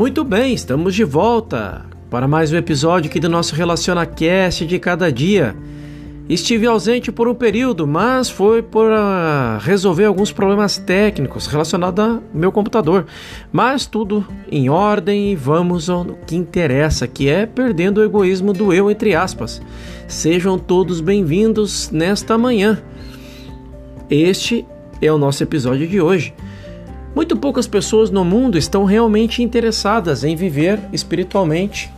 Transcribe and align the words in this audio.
Muito 0.00 0.24
bem, 0.24 0.54
estamos 0.54 0.94
de 0.94 1.04
volta 1.04 1.84
para 2.08 2.26
mais 2.26 2.50
um 2.50 2.56
episódio 2.56 3.10
aqui 3.10 3.20
do 3.20 3.28
nosso 3.28 3.54
Relaciona 3.54 4.06
Cast 4.06 4.64
de 4.64 4.78
cada 4.78 5.12
dia. 5.12 5.54
Estive 6.26 6.66
ausente 6.66 7.12
por 7.12 7.28
um 7.28 7.34
período, 7.34 7.86
mas 7.86 8.30
foi 8.30 8.62
por 8.62 8.90
resolver 9.60 10.06
alguns 10.06 10.32
problemas 10.32 10.78
técnicos 10.78 11.46
relacionados 11.46 12.02
ao 12.02 12.22
meu 12.32 12.50
computador. 12.50 13.04
Mas 13.52 13.84
tudo 13.84 14.26
em 14.50 14.70
ordem 14.70 15.32
e 15.32 15.36
vamos 15.36 15.90
ao 15.90 16.06
que 16.26 16.34
interessa, 16.34 17.06
que 17.06 17.28
é 17.28 17.44
perdendo 17.44 17.98
o 17.98 18.02
egoísmo 18.02 18.54
do 18.54 18.72
eu, 18.72 18.90
entre 18.90 19.14
aspas. 19.14 19.60
Sejam 20.08 20.58
todos 20.58 21.02
bem-vindos 21.02 21.90
nesta 21.90 22.38
manhã. 22.38 22.82
Este 24.08 24.64
é 25.02 25.12
o 25.12 25.18
nosso 25.18 25.42
episódio 25.42 25.86
de 25.86 26.00
hoje. 26.00 26.32
Muito 27.14 27.36
poucas 27.36 27.66
pessoas 27.66 28.10
no 28.10 28.24
mundo 28.24 28.56
estão 28.56 28.84
realmente 28.84 29.42
interessadas 29.42 30.22
em 30.22 30.36
viver 30.36 30.78
espiritualmente 30.92 31.92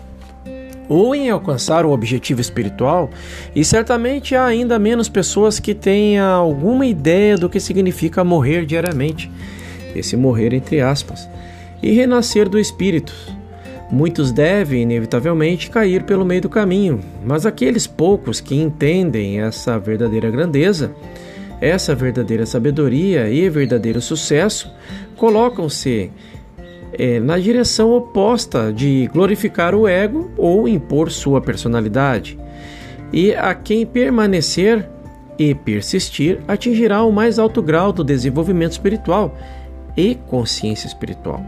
ou 0.89 1.15
em 1.15 1.31
alcançar 1.31 1.87
o 1.87 1.91
objetivo 1.91 2.41
espiritual, 2.41 3.09
e 3.55 3.65
certamente 3.65 4.35
há 4.35 4.45
ainda 4.45 4.79
menos 4.79 5.09
pessoas 5.09 5.59
que 5.59 5.75
tenham 5.75 6.27
alguma 6.27 6.85
ideia 6.85 7.37
do 7.37 7.49
que 7.49 7.61
significa 7.61 8.25
morrer 8.25 8.67
diariamente, 8.67 9.31
esse 9.95 10.17
morrer 10.17 10.53
entre 10.53 10.81
aspas, 10.81 11.29
e 11.83 11.93
renascer 11.93 12.49
do 12.49 12.59
espírito. 12.59 13.15
Muitos 13.91 14.33
devem, 14.33 14.83
inevitavelmente, 14.83 15.71
cair 15.71 16.03
pelo 16.05 16.25
meio 16.25 16.43
do 16.43 16.49
caminho, 16.49 17.01
mas 17.25 17.45
aqueles 17.45 17.87
poucos 17.87 18.41
que 18.41 18.55
entendem 18.55 19.41
essa 19.41 19.79
verdadeira 19.79 20.31
grandeza, 20.31 20.93
essa 21.63 21.95
verdadeira 21.95 22.45
sabedoria 22.45 23.31
e 23.31 23.49
verdadeiro 23.49 24.01
sucesso, 24.01 24.69
colocam-se 25.17 26.11
é, 26.93 27.21
na 27.21 27.39
direção 27.39 27.93
oposta 27.93 28.73
de 28.73 29.09
glorificar 29.13 29.73
o 29.73 29.87
ego 29.87 30.29
ou 30.37 30.67
impor 30.67 31.09
sua 31.09 31.41
personalidade. 31.41 32.37
E 33.13 33.33
a 33.33 33.55
quem 33.55 33.87
permanecer 33.87 34.89
e 35.39 35.55
persistir 35.55 36.41
atingirá 36.49 37.05
o 37.05 37.13
mais 37.13 37.39
alto 37.39 37.63
grau 37.63 37.93
do 37.93 38.03
desenvolvimento 38.03 38.73
espiritual 38.73 39.39
e 39.97 40.17
consciência 40.27 40.89
espiritual. 40.89 41.41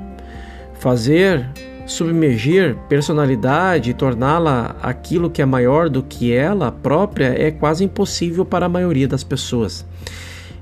Fazer 0.74 1.44
submergir 1.86 2.76
personalidade 2.88 3.90
e 3.90 3.94
torná-la 3.94 4.76
aquilo 4.82 5.30
que 5.30 5.42
é 5.42 5.46
maior 5.46 5.88
do 5.88 6.02
que 6.02 6.32
ela 6.32 6.72
própria 6.72 7.34
é 7.36 7.50
quase 7.50 7.84
impossível 7.84 8.44
para 8.44 8.66
a 8.66 8.68
maioria 8.68 9.08
das 9.08 9.22
pessoas 9.22 9.84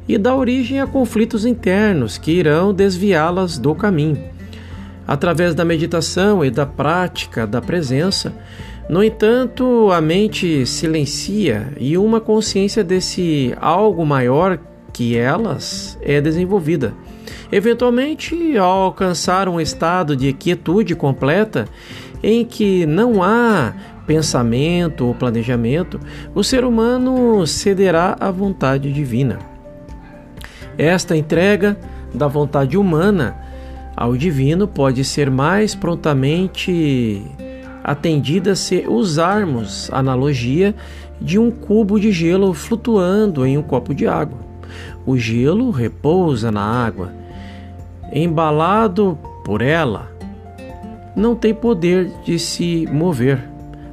e 0.08 0.18
dá 0.18 0.34
origem 0.34 0.80
a 0.80 0.86
conflitos 0.86 1.44
internos 1.44 2.18
que 2.18 2.32
irão 2.32 2.74
desviá-las 2.74 3.58
do 3.58 3.74
caminho. 3.74 4.22
Através 5.06 5.54
da 5.54 5.64
meditação 5.64 6.44
e 6.44 6.50
da 6.50 6.66
prática 6.66 7.46
da 7.46 7.60
presença, 7.60 8.32
no 8.88 9.02
entanto, 9.02 9.90
a 9.92 10.00
mente 10.00 10.66
silencia 10.66 11.72
e 11.78 11.96
uma 11.96 12.20
consciência 12.20 12.82
desse 12.82 13.54
algo 13.60 14.04
maior 14.04 14.58
que 14.92 15.16
elas 15.16 15.98
é 16.02 16.20
desenvolvida. 16.20 16.92
Eventualmente, 17.50 18.56
ao 18.56 18.82
alcançar 18.82 19.48
um 19.48 19.60
estado 19.60 20.16
de 20.16 20.32
quietude 20.32 20.94
completa, 20.94 21.66
em 22.22 22.44
que 22.44 22.86
não 22.86 23.22
há 23.22 23.74
pensamento 24.06 25.06
ou 25.06 25.14
planejamento, 25.14 25.98
o 26.34 26.42
ser 26.42 26.64
humano 26.64 27.46
cederá 27.46 28.16
à 28.18 28.30
vontade 28.30 28.92
divina. 28.92 29.38
Esta 30.78 31.16
entrega 31.16 31.76
da 32.14 32.26
vontade 32.26 32.76
humana 32.76 33.36
ao 33.96 34.16
divino 34.16 34.66
pode 34.66 35.04
ser 35.04 35.30
mais 35.30 35.74
prontamente 35.74 37.22
atendida 37.84 38.54
se 38.54 38.84
usarmos 38.88 39.90
a 39.92 39.98
analogia 39.98 40.74
de 41.20 41.38
um 41.38 41.50
cubo 41.50 41.98
de 42.00 42.10
gelo 42.12 42.52
flutuando 42.54 43.46
em 43.46 43.58
um 43.58 43.62
copo 43.62 43.94
de 43.94 44.06
água. 44.06 44.38
O 45.04 45.16
gelo 45.16 45.70
repousa 45.70 46.50
na 46.50 46.62
água, 46.62 47.12
embalado 48.12 49.18
por 49.44 49.62
ela, 49.62 50.10
não 51.16 51.34
tem 51.34 51.54
poder 51.54 52.10
de 52.24 52.38
se 52.38 52.86
mover. 52.90 53.42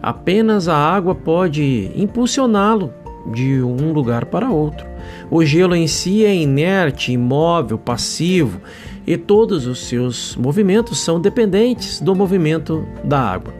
Apenas 0.02 0.68
a 0.68 0.75
água 0.75 1.13
pode 1.13 1.91
impulsioná-lo 1.96 2.94
de 3.34 3.62
um 3.62 3.91
lugar 3.91 4.25
para 4.25 4.50
outro. 4.50 4.88
O 5.30 5.44
gelo 5.44 5.75
em 5.75 5.88
si 5.88 6.25
é 6.25 6.34
inerte, 6.34 7.12
imóvel, 7.12 7.78
passivo 7.78 8.62
e 9.06 9.18
todos 9.18 9.66
os 9.66 9.88
seus 9.88 10.36
movimentos 10.36 11.00
são 11.00 11.19
dependentes 11.19 12.00
do 12.00 12.16
movimento 12.16 12.86
da 13.03 13.19
água. 13.19 13.53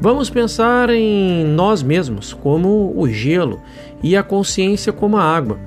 Vamos 0.00 0.28
pensar 0.28 0.90
em 0.90 1.44
nós 1.44 1.82
mesmos 1.82 2.32
como 2.32 2.92
o 2.96 3.08
gelo 3.08 3.60
e 4.02 4.16
a 4.16 4.22
consciência 4.22 4.92
como 4.92 5.16
a 5.16 5.22
água. 5.22 5.58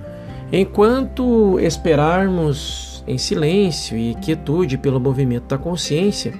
Enquanto 0.51 1.59
esperarmos 1.59 2.88
em 3.09 3.17
silêncio 3.17 3.97
e 3.97 4.15
quietude 4.15 4.77
pelo 4.77 4.99
movimento 4.99 5.47
da 5.47 5.57
consciência, 5.57 6.33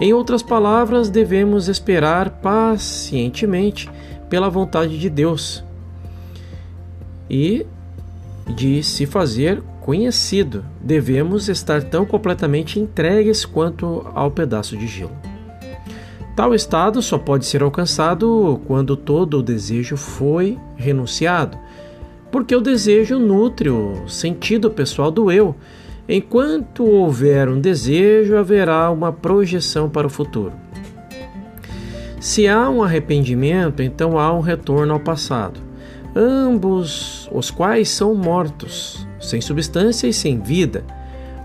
em 0.00 0.14
outras 0.14 0.42
palavras, 0.42 1.10
devemos 1.10 1.68
esperar 1.68 2.30
pacientemente 2.30 3.90
pela 4.30 4.48
vontade 4.48 4.98
de 4.98 5.10
Deus 5.10 5.62
e 7.28 7.66
de 8.56 8.82
se 8.82 9.04
fazer 9.04 9.62
conhecido. 9.80 10.64
Devemos 10.80 11.50
estar 11.50 11.82
tão 11.82 12.06
completamente 12.06 12.80
entregues 12.80 13.44
quanto 13.44 14.06
ao 14.14 14.30
pedaço 14.30 14.74
de 14.74 14.86
gelo. 14.86 15.12
Tal 16.34 16.54
estado 16.54 17.02
só 17.02 17.18
pode 17.18 17.44
ser 17.44 17.62
alcançado 17.62 18.58
quando 18.66 18.96
todo 18.96 19.38
o 19.38 19.42
desejo 19.42 19.98
foi 19.98 20.58
renunciado, 20.76 21.58
porque 22.30 22.54
o 22.54 22.60
desejo 22.60 23.18
nutre 23.18 23.70
o 23.70 24.08
sentido 24.08 24.70
pessoal 24.70 25.10
do 25.10 25.30
eu. 25.30 25.54
Enquanto 26.08 26.84
houver 26.84 27.48
um 27.48 27.60
desejo, 27.60 28.36
haverá 28.36 28.90
uma 28.90 29.12
projeção 29.12 29.88
para 29.88 30.06
o 30.06 30.10
futuro. 30.10 30.52
Se 32.20 32.48
há 32.48 32.68
um 32.68 32.82
arrependimento, 32.82 33.82
então 33.82 34.18
há 34.18 34.32
um 34.32 34.40
retorno 34.40 34.92
ao 34.92 35.00
passado 35.00 35.70
ambos 36.14 37.28
os 37.32 37.50
quais 37.50 37.88
são 37.88 38.14
mortos, 38.14 39.06
sem 39.20 39.40
substância 39.40 40.06
e 40.06 40.12
sem 40.12 40.38
vida. 40.40 40.84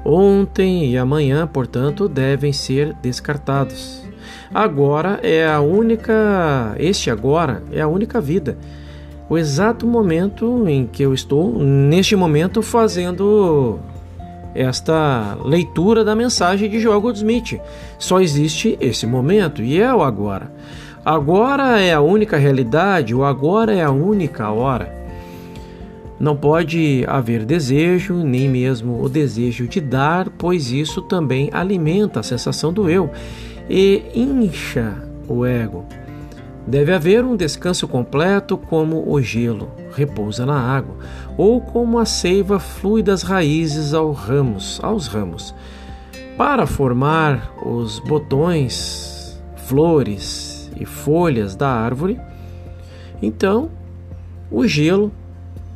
Ontem 0.04 0.92
e 0.92 0.98
amanhã, 0.98 1.48
portanto, 1.48 2.08
devem 2.08 2.54
ser 2.54 2.94
descartados. 3.02 4.04
Agora 4.54 5.20
é 5.24 5.48
a 5.48 5.60
única, 5.60 6.76
este 6.78 7.10
agora 7.10 7.64
é 7.72 7.82
a 7.82 7.88
única 7.88 8.22
vida. 8.22 8.58
O 9.30 9.38
exato 9.38 9.88
momento 9.88 10.68
em 10.68 10.86
que 10.86 11.02
eu 11.04 11.14
estou, 11.14 11.58
neste 11.58 12.16
momento, 12.16 12.62
fazendo 12.62 13.80
esta 14.56 15.38
leitura 15.44 16.04
da 16.04 16.16
mensagem 16.16 16.70
de 16.70 16.80
Joel 16.80 17.02
Goldsmith. 17.02 17.60
Só 18.00 18.22
existe 18.22 18.78
esse 18.80 19.06
momento 19.06 19.62
e 19.62 19.80
é 19.80 19.94
o 19.94 20.02
agora. 20.02 20.52
Agora 21.04 21.80
é 21.80 21.94
a 21.94 22.02
única 22.02 22.38
realidade, 22.38 23.14
o 23.14 23.24
agora 23.24 23.74
é 23.76 23.84
a 23.84 23.92
única 23.92 24.50
hora. 24.50 24.96
Não 26.18 26.36
pode 26.36 27.04
haver 27.08 27.44
desejo, 27.44 28.16
nem 28.16 28.48
mesmo 28.48 29.04
o 29.04 29.10
desejo 29.10 29.68
de 29.68 29.82
dar, 29.82 30.30
pois 30.30 30.72
isso 30.72 31.02
também 31.02 31.50
alimenta 31.52 32.22
a 32.22 32.24
sensação 32.24 32.72
do 32.72 32.90
eu 32.90 33.10
e 33.70 34.02
incha 34.16 34.96
o 35.28 35.46
ego. 35.46 35.86
Deve 36.68 36.94
haver 36.94 37.24
um 37.24 37.36
descanso 37.36 37.88
completo, 37.88 38.58
como 38.58 39.08
o 39.08 39.22
gelo 39.22 39.70
repousa 39.94 40.46
na 40.46 40.60
água, 40.60 40.96
ou 41.38 41.62
como 41.62 42.00
a 42.00 42.06
seiva 42.06 42.60
flui 42.60 43.04
das 43.04 43.22
raízes 43.22 43.94
aos 43.94 44.18
ramos, 44.18 44.80
aos 44.82 45.08
ramos. 45.08 45.54
Para 46.36 46.66
formar 46.66 47.54
os 47.64 48.00
botões, 48.00 49.40
flores 49.68 50.72
e 50.76 50.86
folhas 50.86 51.56
da 51.56 51.70
árvore, 51.70 52.20
então 53.22 53.70
o 54.50 54.68
gelo 54.68 55.12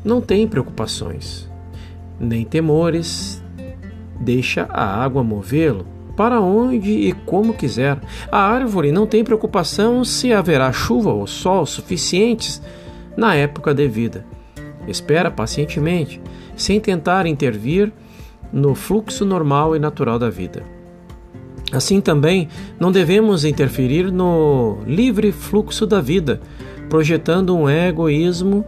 não 0.03 0.19
tem 0.19 0.47
preocupações, 0.47 1.47
nem 2.19 2.43
temores, 2.43 3.43
deixa 4.19 4.63
a 4.69 4.83
água 4.83 5.23
movê-lo 5.23 5.85
para 6.19 6.41
onde 6.41 6.91
e 6.91 7.13
como 7.13 7.53
quiser. 7.53 7.97
A 8.29 8.41
árvore 8.41 8.91
não 8.91 9.07
tem 9.07 9.23
preocupação 9.23 10.03
se 10.03 10.33
haverá 10.33 10.69
chuva 10.73 11.13
ou 11.13 11.25
sol 11.25 11.65
suficientes 11.65 12.61
na 13.15 13.35
época 13.35 13.73
devida. 13.73 14.25
Espera 14.85 15.31
pacientemente, 15.31 16.21
sem 16.57 16.77
tentar 16.77 17.25
intervir 17.25 17.93
no 18.51 18.75
fluxo 18.75 19.23
normal 19.23 19.77
e 19.77 19.79
natural 19.79 20.19
da 20.19 20.29
vida. 20.29 20.61
Assim 21.71 22.01
também, 22.01 22.49
não 22.77 22.91
devemos 22.91 23.45
interferir 23.45 24.11
no 24.11 24.79
livre 24.85 25.31
fluxo 25.31 25.87
da 25.87 26.01
vida, 26.01 26.41
projetando 26.89 27.55
um 27.55 27.69
egoísmo 27.69 28.65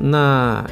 na 0.00 0.64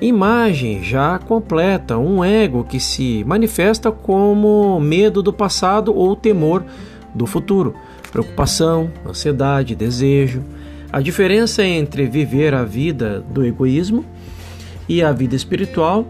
imagem 0.00 0.82
já 0.82 1.18
completa, 1.18 1.96
um 1.96 2.24
ego 2.24 2.64
que 2.64 2.78
se 2.78 3.24
manifesta 3.24 3.90
como 3.90 4.78
medo 4.80 5.22
do 5.22 5.32
passado 5.32 5.94
ou 5.94 6.14
temor 6.14 6.64
do 7.14 7.26
futuro, 7.26 7.74
preocupação, 8.12 8.90
ansiedade, 9.06 9.74
desejo. 9.74 10.42
A 10.92 11.00
diferença 11.00 11.64
entre 11.64 12.06
viver 12.06 12.54
a 12.54 12.64
vida 12.64 13.20
do 13.20 13.44
egoísmo 13.44 14.04
e 14.88 15.02
a 15.02 15.12
vida 15.12 15.34
espiritual 15.34 16.06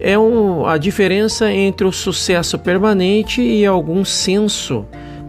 é 0.00 0.18
um, 0.18 0.66
a 0.66 0.76
diferença 0.76 1.52
entre 1.52 1.86
o 1.86 1.92
sucesso 1.92 2.58
permanente 2.58 3.40
e 3.40 3.64
algum 3.64 4.04
senso 4.04 4.84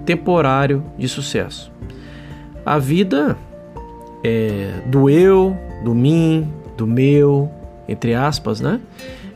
temporário 0.05 0.83
de 0.97 1.07
sucesso. 1.07 1.71
A 2.65 2.79
vida 2.79 3.37
é, 4.23 4.81
do 4.87 5.09
eu, 5.09 5.55
do 5.83 5.93
mim, 5.93 6.51
do 6.75 6.87
meu, 6.87 7.51
entre 7.87 8.13
aspas, 8.13 8.61
né? 8.61 8.79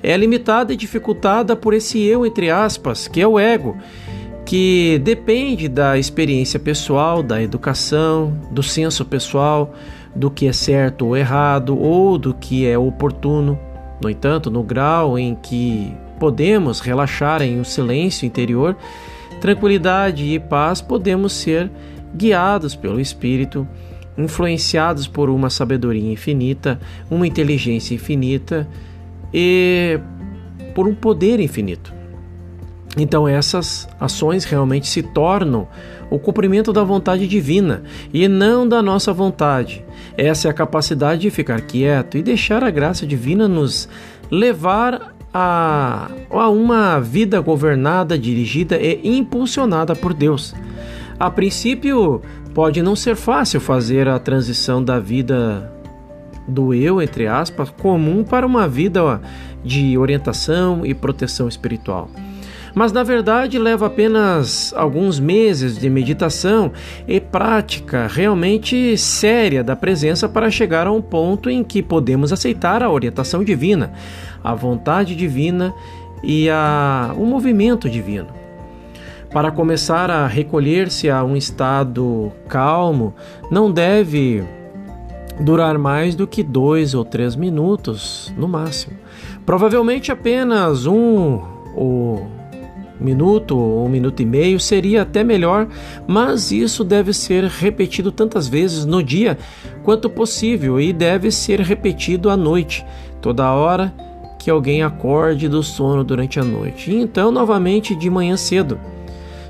É 0.01 0.15
limitada 0.15 0.73
e 0.73 0.77
dificultada 0.77 1.55
por 1.55 1.73
esse 1.73 2.01
eu, 2.03 2.25
entre 2.25 2.49
aspas, 2.49 3.07
que 3.07 3.19
é 3.19 3.27
o 3.27 3.39
ego, 3.39 3.75
que 4.45 5.01
depende 5.03 5.67
da 5.67 5.97
experiência 5.97 6.59
pessoal, 6.59 7.21
da 7.21 7.41
educação, 7.41 8.33
do 8.51 8.63
senso 8.63 9.03
pessoal, 9.03 9.73
do 10.15 10.31
que 10.31 10.47
é 10.47 10.53
certo 10.53 11.07
ou 11.07 11.17
errado, 11.17 11.77
ou 11.77 12.17
do 12.17 12.33
que 12.33 12.65
é 12.65 12.77
oportuno. 12.77 13.59
No 14.01 14.09
entanto, 14.09 14.49
no 14.49 14.63
grau 14.63 15.17
em 15.17 15.35
que 15.35 15.93
podemos 16.19 16.79
relaxar 16.79 17.41
em 17.41 17.59
um 17.59 17.63
silêncio 17.63 18.25
interior, 18.25 18.77
tranquilidade 19.41 20.23
e 20.23 20.39
paz, 20.39 20.81
podemos 20.81 21.33
ser 21.33 21.69
guiados 22.15 22.75
pelo 22.75 22.99
Espírito, 22.99 23.67
influenciados 24.17 25.07
por 25.07 25.29
uma 25.29 25.49
sabedoria 25.49 26.11
infinita, 26.11 26.79
uma 27.09 27.27
inteligência 27.27 27.93
infinita 27.93 28.67
e 29.33 29.99
por 30.73 30.87
um 30.87 30.95
poder 30.95 31.39
infinito. 31.39 31.93
Então, 32.97 33.27
essas 33.27 33.87
ações 33.99 34.43
realmente 34.43 34.87
se 34.87 35.03
tornam 35.03 35.67
o 36.09 36.17
cumprimento 36.17 36.73
da 36.73 36.83
vontade 36.83 37.27
divina 37.27 37.83
e 38.13 38.27
não 38.27 38.67
da 38.67 38.81
nossa 38.81 39.13
vontade. 39.13 39.85
Essa 40.17 40.47
é 40.47 40.51
a 40.51 40.53
capacidade 40.53 41.21
de 41.21 41.29
ficar 41.29 41.61
quieto 41.61 42.17
e 42.17 42.23
deixar 42.23 42.63
a 42.63 42.71
graça 42.71 43.05
divina 43.05 43.47
nos 43.47 43.87
levar 44.31 45.15
a, 45.33 46.09
a 46.31 46.49
uma 46.49 46.99
vida 46.99 47.39
governada, 47.39 48.17
dirigida 48.17 48.77
e 48.77 48.99
impulsionada 49.03 49.95
por 49.95 50.13
Deus. 50.13 50.55
A 51.19 51.29
princípio, 51.29 52.21
pode 52.57 52.81
não 52.81 52.95
ser 52.95 53.15
fácil 53.15 53.61
fazer 53.61 54.07
a 54.07 54.17
transição 54.17 54.83
da 54.83 54.99
vida 54.99 55.71
do 56.47 56.73
eu, 56.73 56.99
entre 56.99 57.27
aspas, 57.27 57.69
comum 57.69 58.23
para 58.23 58.47
uma 58.47 58.67
vida 58.67 59.21
de 59.63 59.95
orientação 59.95 60.83
e 60.83 60.95
proteção 60.95 61.47
espiritual 61.47 62.09
mas 62.73 62.91
na 62.91 63.01
verdade 63.01 63.57
leva 63.57 63.87
apenas 63.87 64.71
alguns 64.75 65.19
meses 65.19 65.77
de 65.77 65.89
meditação 65.89 66.71
e 67.07 67.19
prática 67.19 68.07
realmente 68.07 68.95
séria 68.97 69.63
da 69.63 69.75
presença 69.75 70.29
para 70.29 70.51
chegar 70.51 70.85
a 70.85 70.91
um 70.91 71.01
ponto 71.01 71.49
em 71.49 71.63
que 71.63 71.81
podemos 71.81 72.31
aceitar 72.31 72.83
a 72.83 72.89
orientação 72.89 73.43
divina, 73.43 73.93
a 74.43 74.53
vontade 74.53 75.15
divina 75.15 75.73
e 76.23 76.47
a, 76.51 77.15
o 77.17 77.25
movimento 77.25 77.89
divino. 77.89 78.36
Para 79.31 79.51
começar 79.51 80.09
a 80.09 80.25
recolher-se 80.25 81.09
a 81.09 81.23
um 81.23 81.35
estado 81.35 82.31
calmo, 82.47 83.13
não 83.51 83.71
deve 83.71 84.43
durar 85.39 85.77
mais 85.77 86.15
do 86.15 86.25
que 86.25 86.41
dois 86.41 86.93
ou 86.93 87.05
três 87.05 87.35
minutos 87.35 88.33
no 88.37 88.47
máximo. 88.47 88.97
Provavelmente 89.45 90.11
apenas 90.11 90.85
um 90.85 91.41
ou 91.75 92.27
minuto 92.99 93.55
ou 93.55 93.85
um 93.85 93.89
minuto 93.89 94.21
e 94.21 94.25
meio 94.25 94.59
seria 94.59 95.03
até 95.03 95.23
melhor, 95.23 95.67
mas 96.07 96.51
isso 96.51 96.83
deve 96.83 97.13
ser 97.13 97.43
repetido 97.43 98.11
tantas 98.11 98.47
vezes 98.47 98.85
no 98.85 99.03
dia 99.03 99.37
quanto 99.83 100.09
possível 100.09 100.79
e 100.79 100.91
deve 100.91 101.29
ser 101.31 101.59
repetido 101.59 102.29
à 102.29 102.35
noite, 102.35 102.83
toda 103.21 103.53
hora 103.53 103.93
que 104.39 104.49
alguém 104.49 104.81
acorde 104.81 105.47
do 105.47 105.61
sono 105.61 106.03
durante 106.03 106.39
a 106.39 106.43
noite, 106.43 106.91
e 106.91 106.95
então 106.95 107.31
novamente 107.31 107.93
de 107.93 108.09
manhã 108.09 108.35
cedo. 108.35 108.79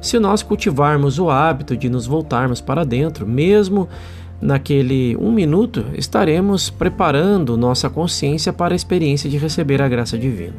Se 0.02 0.20
nós 0.20 0.44
cultivarmos 0.44 1.20
o 1.20 1.30
hábito 1.30 1.76
de 1.76 1.90
nos 1.90 2.06
voltarmos 2.06 2.62
para 2.62 2.84
dentro, 2.84 3.26
mesmo 3.26 3.88
naquele 4.42 5.16
um 5.18 5.32
minuto, 5.32 5.86
estaremos 5.96 6.70
preparando 6.70 7.58
nossa 7.58 7.90
consciência 7.90 8.54
para 8.54 8.74
a 8.74 8.76
experiência 8.76 9.30
de 9.30 9.38
receber 9.38 9.82
a 9.82 9.88
graça 9.88 10.18
divina 10.18 10.56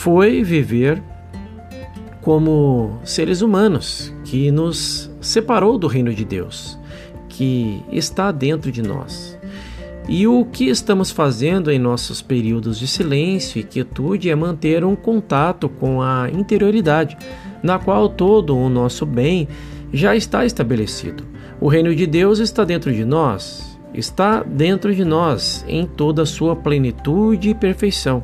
foi 0.00 0.42
viver 0.42 1.02
como 2.22 2.98
seres 3.04 3.42
humanos, 3.42 4.10
que 4.24 4.50
nos 4.50 5.10
separou 5.20 5.76
do 5.76 5.86
reino 5.86 6.14
de 6.14 6.24
Deus, 6.24 6.78
que 7.28 7.82
está 7.92 8.32
dentro 8.32 8.72
de 8.72 8.80
nós. 8.80 9.38
E 10.08 10.26
o 10.26 10.46
que 10.46 10.70
estamos 10.70 11.10
fazendo 11.10 11.70
em 11.70 11.78
nossos 11.78 12.22
períodos 12.22 12.78
de 12.78 12.86
silêncio 12.86 13.60
e 13.60 13.62
quietude 13.62 14.30
é 14.30 14.34
manter 14.34 14.84
um 14.84 14.96
contato 14.96 15.68
com 15.68 16.00
a 16.00 16.30
interioridade, 16.30 17.14
na 17.62 17.78
qual 17.78 18.08
todo 18.08 18.56
o 18.56 18.68
nosso 18.68 19.04
bem 19.04 19.48
já 19.92 20.14
está 20.14 20.44
estabelecido. 20.44 21.24
O 21.60 21.68
reino 21.68 21.94
de 21.94 22.06
Deus 22.06 22.38
está 22.38 22.64
dentro 22.64 22.92
de 22.92 23.04
nós, 23.04 23.78
está 23.92 24.42
dentro 24.42 24.94
de 24.94 25.04
nós 25.04 25.64
em 25.68 25.84
toda 25.84 26.22
a 26.22 26.26
sua 26.26 26.56
plenitude 26.56 27.50
e 27.50 27.54
perfeição. 27.54 28.22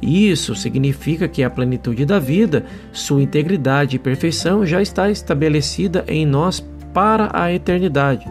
Isso 0.00 0.54
significa 0.56 1.28
que 1.28 1.44
a 1.44 1.50
plenitude 1.50 2.04
da 2.04 2.18
vida, 2.18 2.64
sua 2.92 3.22
integridade 3.22 3.96
e 3.96 4.00
perfeição 4.00 4.66
já 4.66 4.82
está 4.82 5.08
estabelecida 5.10 6.04
em 6.08 6.26
nós 6.26 6.64
para 6.92 7.30
a 7.32 7.52
eternidade. 7.52 8.26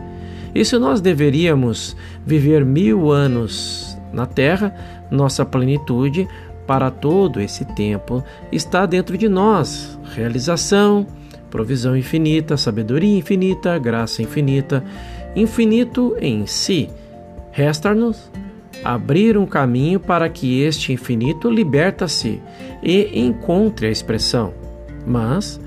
E 0.53 0.65
se 0.65 0.77
nós 0.77 0.99
deveríamos 0.99 1.95
viver 2.25 2.65
mil 2.65 3.09
anos 3.09 3.97
na 4.11 4.25
Terra, 4.25 4.75
nossa 5.09 5.45
plenitude 5.45 6.27
para 6.71 6.89
todo 6.89 7.41
esse 7.41 7.65
tempo 7.65 8.23
está 8.49 8.85
dentro 8.85 9.17
de 9.17 9.27
nós. 9.27 9.99
Realização, 10.15 11.05
provisão 11.49 11.97
infinita, 11.97 12.55
sabedoria 12.55 13.17
infinita, 13.17 13.77
graça 13.77 14.21
infinita, 14.21 14.81
infinito 15.35 16.15
em 16.21 16.47
si. 16.47 16.89
Resta-nos 17.51 18.31
abrir 18.85 19.37
um 19.37 19.45
caminho 19.45 19.99
para 19.99 20.29
que 20.29 20.61
este 20.61 20.93
infinito 20.93 21.49
liberta-se 21.49 22.41
e 22.81 23.19
encontre 23.19 23.87
a 23.87 23.91
expressão. 23.91 24.53
Mas, 25.05 25.59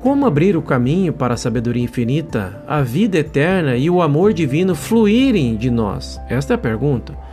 como 0.00 0.26
abrir 0.26 0.56
o 0.56 0.62
caminho 0.62 1.12
para 1.12 1.34
a 1.34 1.36
sabedoria 1.36 1.84
infinita, 1.84 2.60
a 2.66 2.82
vida 2.82 3.18
eterna 3.18 3.76
e 3.76 3.88
o 3.88 4.02
amor 4.02 4.32
divino 4.32 4.74
fluírem 4.74 5.54
de 5.54 5.70
nós? 5.70 6.20
Esta 6.28 6.54
é 6.54 6.56
a 6.56 6.58
pergunta. 6.58 7.29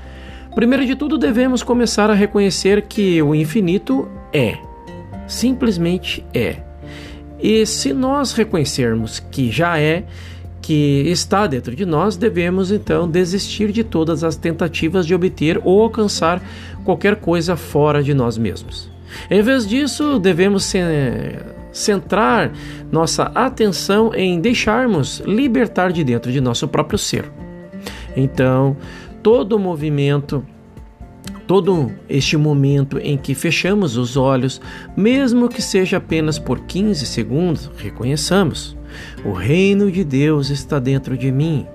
Primeiro 0.58 0.88
de 0.88 0.96
tudo, 0.96 1.20
devemos 1.20 1.62
começar 1.62 2.10
a 2.10 2.16
reconhecer 2.16 2.82
que 2.82 3.22
o 3.22 3.36
infinito 3.36 4.08
é. 4.34 4.58
Simplesmente 5.28 6.26
é. 6.34 6.56
E 7.40 7.64
se 7.64 7.94
nós 7.94 8.34
reconhecermos 8.34 9.20
que 9.20 9.52
já 9.52 9.80
é, 9.80 10.06
que 10.60 11.04
está 11.12 11.46
dentro 11.46 11.76
de 11.76 11.86
nós, 11.86 12.18
devemos 12.18 12.72
então 12.72 13.08
desistir 13.08 13.72
de 13.72 13.84
todas 13.84 14.24
as 14.24 14.36
tentativas 14.36 15.06
de 15.06 15.14
obter 15.14 15.62
ou 15.64 15.80
alcançar 15.80 16.42
qualquer 16.84 17.18
coisa 17.18 17.56
fora 17.56 18.02
de 18.02 18.16
nós 18.16 18.36
mesmos. 18.36 18.90
Em 19.30 19.44
vez 19.44 19.68
disso, 19.68 20.18
devemos 20.18 20.74
centrar 21.72 22.52
nossa 22.92 23.26
atenção 23.36 24.12
em 24.12 24.42
deixarmos 24.42 25.20
libertar 25.20 25.92
de 25.92 26.04
dentro 26.04 26.32
de 26.32 26.42
nosso 26.42 26.68
próprio 26.68 26.98
ser. 26.98 27.32
Então, 28.16 28.76
todo 29.28 29.58
o 29.58 29.60
movimento 29.60 30.46
todo 31.46 31.92
este 32.08 32.38
momento 32.38 32.98
em 32.98 33.18
que 33.18 33.36
fechamos 33.36 33.98
os 33.98 34.16
olhos, 34.16 34.62
mesmo 34.96 35.50
que 35.50 35.62
seja 35.62 35.98
apenas 35.98 36.40
por 36.40 36.62
15 36.62 37.06
segundos, 37.06 37.70
reconheçamos: 37.76 38.78
o 39.26 39.34
reino 39.34 39.92
de 39.92 40.06
Deus 40.06 40.50
está 40.50 40.80
dentro 40.80 41.18
de 41.18 41.30
mim. 41.30 41.68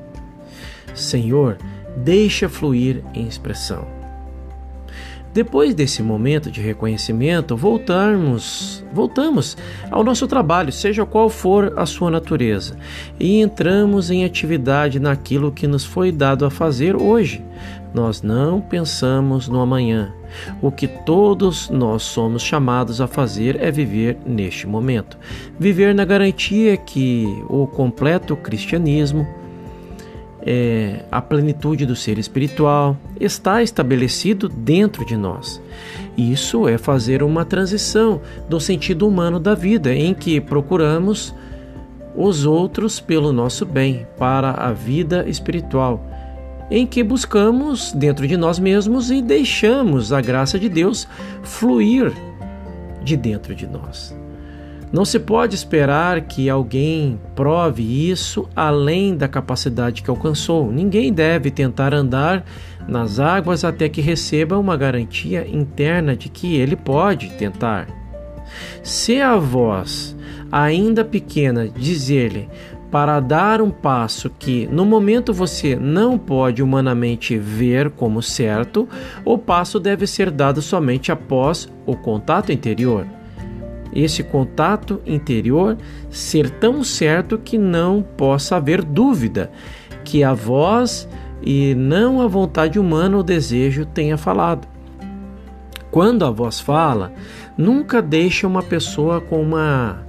Senhor, 0.94 1.59
deixa 1.94 2.49
fluir 2.49 3.04
em 3.12 3.28
expressão. 3.28 4.01
Depois 5.32 5.74
desse 5.74 6.02
momento 6.02 6.50
de 6.50 6.60
reconhecimento, 6.60 7.56
voltamos, 7.56 8.84
voltamos 8.92 9.56
ao 9.90 10.04
nosso 10.04 10.26
trabalho, 10.26 10.70
seja 10.70 11.06
qual 11.06 11.30
for 11.30 11.72
a 11.74 11.86
sua 11.86 12.10
natureza, 12.10 12.76
e 13.18 13.40
entramos 13.40 14.10
em 14.10 14.26
atividade 14.26 15.00
naquilo 15.00 15.50
que 15.50 15.66
nos 15.66 15.86
foi 15.86 16.12
dado 16.12 16.44
a 16.44 16.50
fazer 16.50 16.94
hoje. 16.94 17.42
Nós 17.94 18.20
não 18.20 18.60
pensamos 18.60 19.48
no 19.48 19.60
amanhã. 19.60 20.12
O 20.60 20.70
que 20.70 20.86
todos 20.86 21.68
nós 21.68 22.02
somos 22.02 22.42
chamados 22.42 23.00
a 23.00 23.06
fazer 23.06 23.56
é 23.60 23.70
viver 23.70 24.18
neste 24.26 24.66
momento. 24.66 25.18
Viver 25.58 25.94
na 25.94 26.04
garantia 26.04 26.76
que 26.76 27.26
o 27.48 27.66
completo 27.66 28.34
cristianismo 28.34 29.26
é, 30.44 31.04
a 31.11 31.20
plenitude 31.20 31.87
do 31.87 31.94
ser 31.94 32.18
espiritual 32.18 32.96
está 33.20 33.62
estabelecido 33.62 34.49
dentro 34.49 35.04
de 35.04 35.16
nós. 35.16 35.61
Isso 36.16 36.68
é 36.68 36.76
fazer 36.76 37.22
uma 37.22 37.44
transição 37.44 38.20
do 38.49 38.61
sentido 38.61 39.06
humano 39.06 39.38
da 39.38 39.54
vida, 39.54 39.94
em 39.94 40.12
que 40.12 40.40
procuramos 40.40 41.34
os 42.14 42.44
outros 42.44 43.00
pelo 43.00 43.32
nosso 43.32 43.64
bem, 43.64 44.06
para 44.18 44.50
a 44.50 44.72
vida 44.72 45.25
espiritual, 45.28 46.04
em 46.70 46.87
que 46.87 47.02
buscamos 47.02 47.92
dentro 47.92 48.26
de 48.26 48.37
nós 48.37 48.58
mesmos 48.58 49.11
e 49.11 49.22
deixamos 49.22 50.12
a 50.12 50.20
graça 50.20 50.58
de 50.58 50.68
Deus 50.68 51.08
fluir 51.42 52.12
de 53.02 53.16
dentro 53.16 53.54
de 53.54 53.66
nós. 53.66 54.21
Não 54.92 55.06
se 55.06 55.18
pode 55.18 55.54
esperar 55.54 56.20
que 56.20 56.50
alguém 56.50 57.18
prove 57.34 57.82
isso 58.11 58.46
além 58.54 59.16
da 59.16 59.26
capacidade 59.26 60.02
que 60.02 60.11
alcançou. 60.11 60.70
Ninguém 60.70 61.11
deve 61.11 61.50
tentar 61.50 61.94
andar 61.94 62.44
nas 62.87 63.18
águas 63.18 63.64
até 63.64 63.88
que 63.88 64.02
receba 64.02 64.58
uma 64.58 64.76
garantia 64.76 65.49
interna 65.49 66.14
de 66.14 66.28
que 66.28 66.56
ele 66.56 66.76
pode 66.76 67.30
tentar. 67.30 67.88
Se 68.82 69.18
a 69.18 69.34
voz, 69.37 70.14
ainda 70.50 71.02
pequena, 71.02 71.68
dizer-lhe 71.68 72.50
para 72.90 73.18
dar 73.20 73.62
um 73.62 73.70
passo 73.70 74.28
que 74.28 74.66
no 74.66 74.84
momento 74.84 75.32
você 75.32 75.75
não 75.75 76.18
pode 76.18 76.62
humanamente 76.62 77.38
ver 77.38 77.88
como 77.88 78.20
certo, 78.20 78.87
o 79.25 79.38
passo 79.38 79.80
deve 79.80 80.06
ser 80.06 80.30
dado 80.30 80.61
somente 80.61 81.11
após 81.11 81.66
o 81.87 81.96
contato 81.96 82.52
interior 82.52 83.06
esse 83.92 84.22
contato 84.22 85.00
interior 85.06 85.76
ser 86.11 86.50
tão 86.50 86.82
certo 86.82 87.38
que 87.38 87.58
não 87.58 88.02
possa 88.02 88.56
haver 88.56 88.82
dúvida 88.82 89.50
que 90.04 90.25
a 90.25 90.32
voz 90.32 91.08
e 91.42 91.75
não 91.75 92.20
a 92.20 92.26
vontade 92.26 92.78
humana 92.78 93.16
ou 93.16 93.22
desejo 93.22 93.84
tenha 93.84 94.16
falado. 94.16 94.66
Quando 95.90 96.25
a 96.25 96.30
voz 96.30 96.58
fala, 96.58 97.12
nunca 97.56 98.00
deixa 98.00 98.46
uma 98.46 98.62
pessoa 98.62 99.20
com 99.20 99.42
uma 99.42 100.02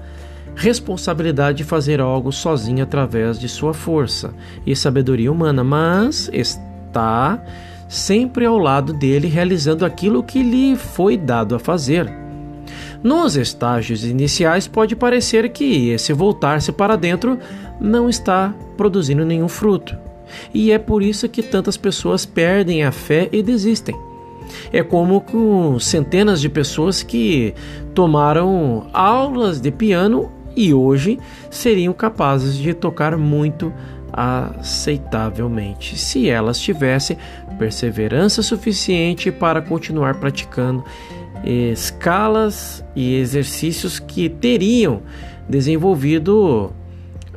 responsabilidade 0.56 1.58
de 1.58 1.64
fazer 1.64 2.00
algo 2.00 2.32
sozinha 2.32 2.84
através 2.84 3.40
de 3.40 3.50
sua 3.50 3.74
força 3.74 4.34
e 4.66 4.76
sabedoria 4.76 5.32
humana, 5.32 5.64
mas 5.64 6.30
está 6.32 7.44
sempre 7.90 8.46
ao 8.46 8.58
lado 8.58 8.94
dele 8.94 9.28
realizando 9.28 9.86
aquilo 9.86 10.24
que 10.24 10.42
lhe 10.42 10.76
foi 10.76 11.18
dado 11.18 11.56
a 11.56 11.60
fazer. 11.60 12.23
Nos 13.04 13.36
estágios 13.36 14.06
iniciais, 14.06 14.66
pode 14.66 14.96
parecer 14.96 15.50
que 15.50 15.90
esse 15.90 16.14
voltar-se 16.14 16.72
para 16.72 16.96
dentro 16.96 17.38
não 17.80 18.08
está 18.08 18.54
produzindo 18.78 19.26
nenhum 19.26 19.50
fruto. 19.50 19.98
E 20.54 20.72
é 20.72 20.80
por 20.80 21.04
isso 21.04 21.28
que 21.28 21.44
tantas 21.44 21.76
pessoas 21.76 22.26
perdem 22.26 22.84
a 22.84 22.92
fé 22.92 23.28
e 23.32 23.44
desistem. 23.44 23.96
É 24.72 24.82
como 24.82 25.22
com 25.22 25.78
centenas 25.80 26.40
de 26.40 26.48
pessoas 26.48 27.04
que 27.04 27.54
tomaram 27.94 28.88
aulas 28.94 29.60
de 29.60 29.72
piano 29.72 30.32
e 30.56 30.74
hoje 30.74 31.20
seriam 31.50 31.94
capazes 31.94 32.56
de 32.56 32.74
tocar 32.74 33.18
muito 33.18 33.74
aceitavelmente, 34.12 35.98
se 35.98 36.30
elas 36.30 36.60
tivessem 36.60 37.18
perseverança 37.58 38.44
suficiente 38.44 39.32
para 39.32 39.60
continuar 39.60 40.20
praticando 40.20 40.84
escalas 41.44 42.84
e 42.96 43.16
exercícios 43.16 44.00
que 44.00 44.30
teriam 44.30 45.02
desenvolvido 45.48 46.72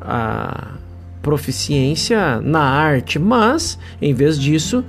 a 0.01 0.75
proficiência 1.21 2.41
na 2.41 2.61
arte, 2.61 3.19
mas 3.19 3.77
em 4.01 4.15
vez 4.15 4.39
disso 4.39 4.85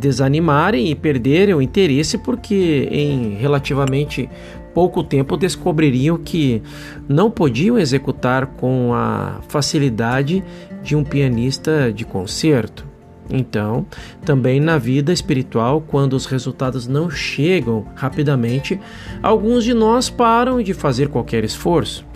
desanimarem 0.00 0.90
e 0.90 0.96
perderem 0.96 1.54
o 1.54 1.62
interesse 1.62 2.18
porque 2.18 2.88
em 2.90 3.34
relativamente 3.34 4.28
pouco 4.74 5.04
tempo 5.04 5.36
descobririam 5.36 6.18
que 6.18 6.60
não 7.08 7.30
podiam 7.30 7.78
executar 7.78 8.46
com 8.46 8.92
a 8.92 9.40
facilidade 9.48 10.42
de 10.82 10.96
um 10.96 11.04
pianista 11.04 11.92
de 11.92 12.04
concerto. 12.04 12.87
Então, 13.30 13.86
também 14.24 14.58
na 14.58 14.78
vida 14.78 15.12
espiritual, 15.12 15.82
quando 15.86 16.14
os 16.14 16.26
resultados 16.26 16.86
não 16.86 17.10
chegam 17.10 17.86
rapidamente, 17.94 18.80
alguns 19.22 19.64
de 19.64 19.74
nós 19.74 20.08
param 20.08 20.62
de 20.62 20.72
fazer 20.72 21.08
qualquer 21.08 21.44
esforço. 21.44 22.06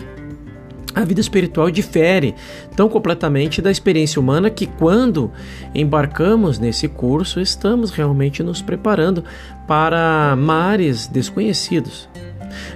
A 0.95 1.03
vida 1.03 1.19
espiritual 1.19 1.71
difere 1.71 2.35
tão 2.75 2.87
completamente 2.87 3.61
da 3.61 3.71
experiência 3.71 4.19
humana 4.19 4.49
que, 4.49 4.67
quando 4.67 5.31
embarcamos 5.73 6.59
nesse 6.59 6.87
curso, 6.87 7.39
estamos 7.39 7.89
realmente 7.89 8.43
nos 8.43 8.61
preparando 8.61 9.23
para 9.67 10.35
mares 10.37 11.07
desconhecidos. 11.07 12.07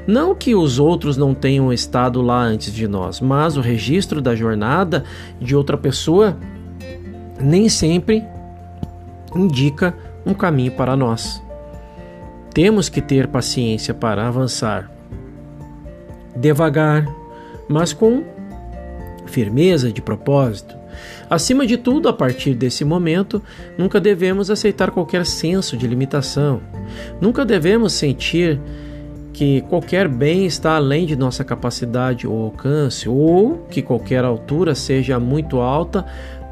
Não 0.08 0.34
que 0.34 0.56
os 0.56 0.80
outros 0.80 1.16
não 1.16 1.36
tenham 1.36 1.72
estado 1.72 2.20
lá 2.20 2.42
antes 2.42 2.74
de 2.74 2.88
nós, 2.88 3.22
mas 3.22 3.56
o 3.56 3.62
registro 3.62 4.20
da 4.20 4.36
jornada 4.36 5.04
de 5.40 5.56
outra 5.56 5.78
pessoa 5.78 6.36
nem 7.40 7.70
sempre 7.70 8.24
indica 9.36 9.94
um 10.26 10.34
caminho 10.34 10.72
para 10.72 10.96
nós. 10.96 11.42
Temos 12.54 12.90
que 12.90 13.02
ter 13.02 13.28
paciência 13.28 13.94
para 13.94 14.28
avançar. 14.28 14.92
Devagar, 16.36 17.06
mas 17.68 17.94
com 17.94 18.24
firmeza 19.26 19.92
de 19.92 20.02
propósito. 20.02 20.76
Acima 21.30 21.68
de 21.68 21.78
tudo, 21.78 22.10
a 22.10 22.14
partir 22.14 22.56
desse 22.56 22.84
momento, 22.84 23.42
nunca 23.78 24.00
devemos 24.00 24.50
aceitar 24.50 24.92
qualquer 24.92 25.26
senso 25.26 25.78
de 25.78 25.86
limitação. 25.86 26.62
Nunca 27.22 27.46
devemos 27.46 27.94
sentir 27.94 28.60
que 29.34 29.62
qualquer 29.70 30.08
bem 30.08 30.48
está 30.48 30.76
além 30.76 31.06
de 31.06 31.16
nossa 31.16 31.44
capacidade 31.44 32.26
ou 32.26 32.46
alcance, 32.46 33.08
ou 33.08 33.68
que 33.70 33.84
qualquer 33.84 34.24
altura 34.24 34.74
seja 34.74 35.20
muito 35.20 35.60
alta 35.60 36.06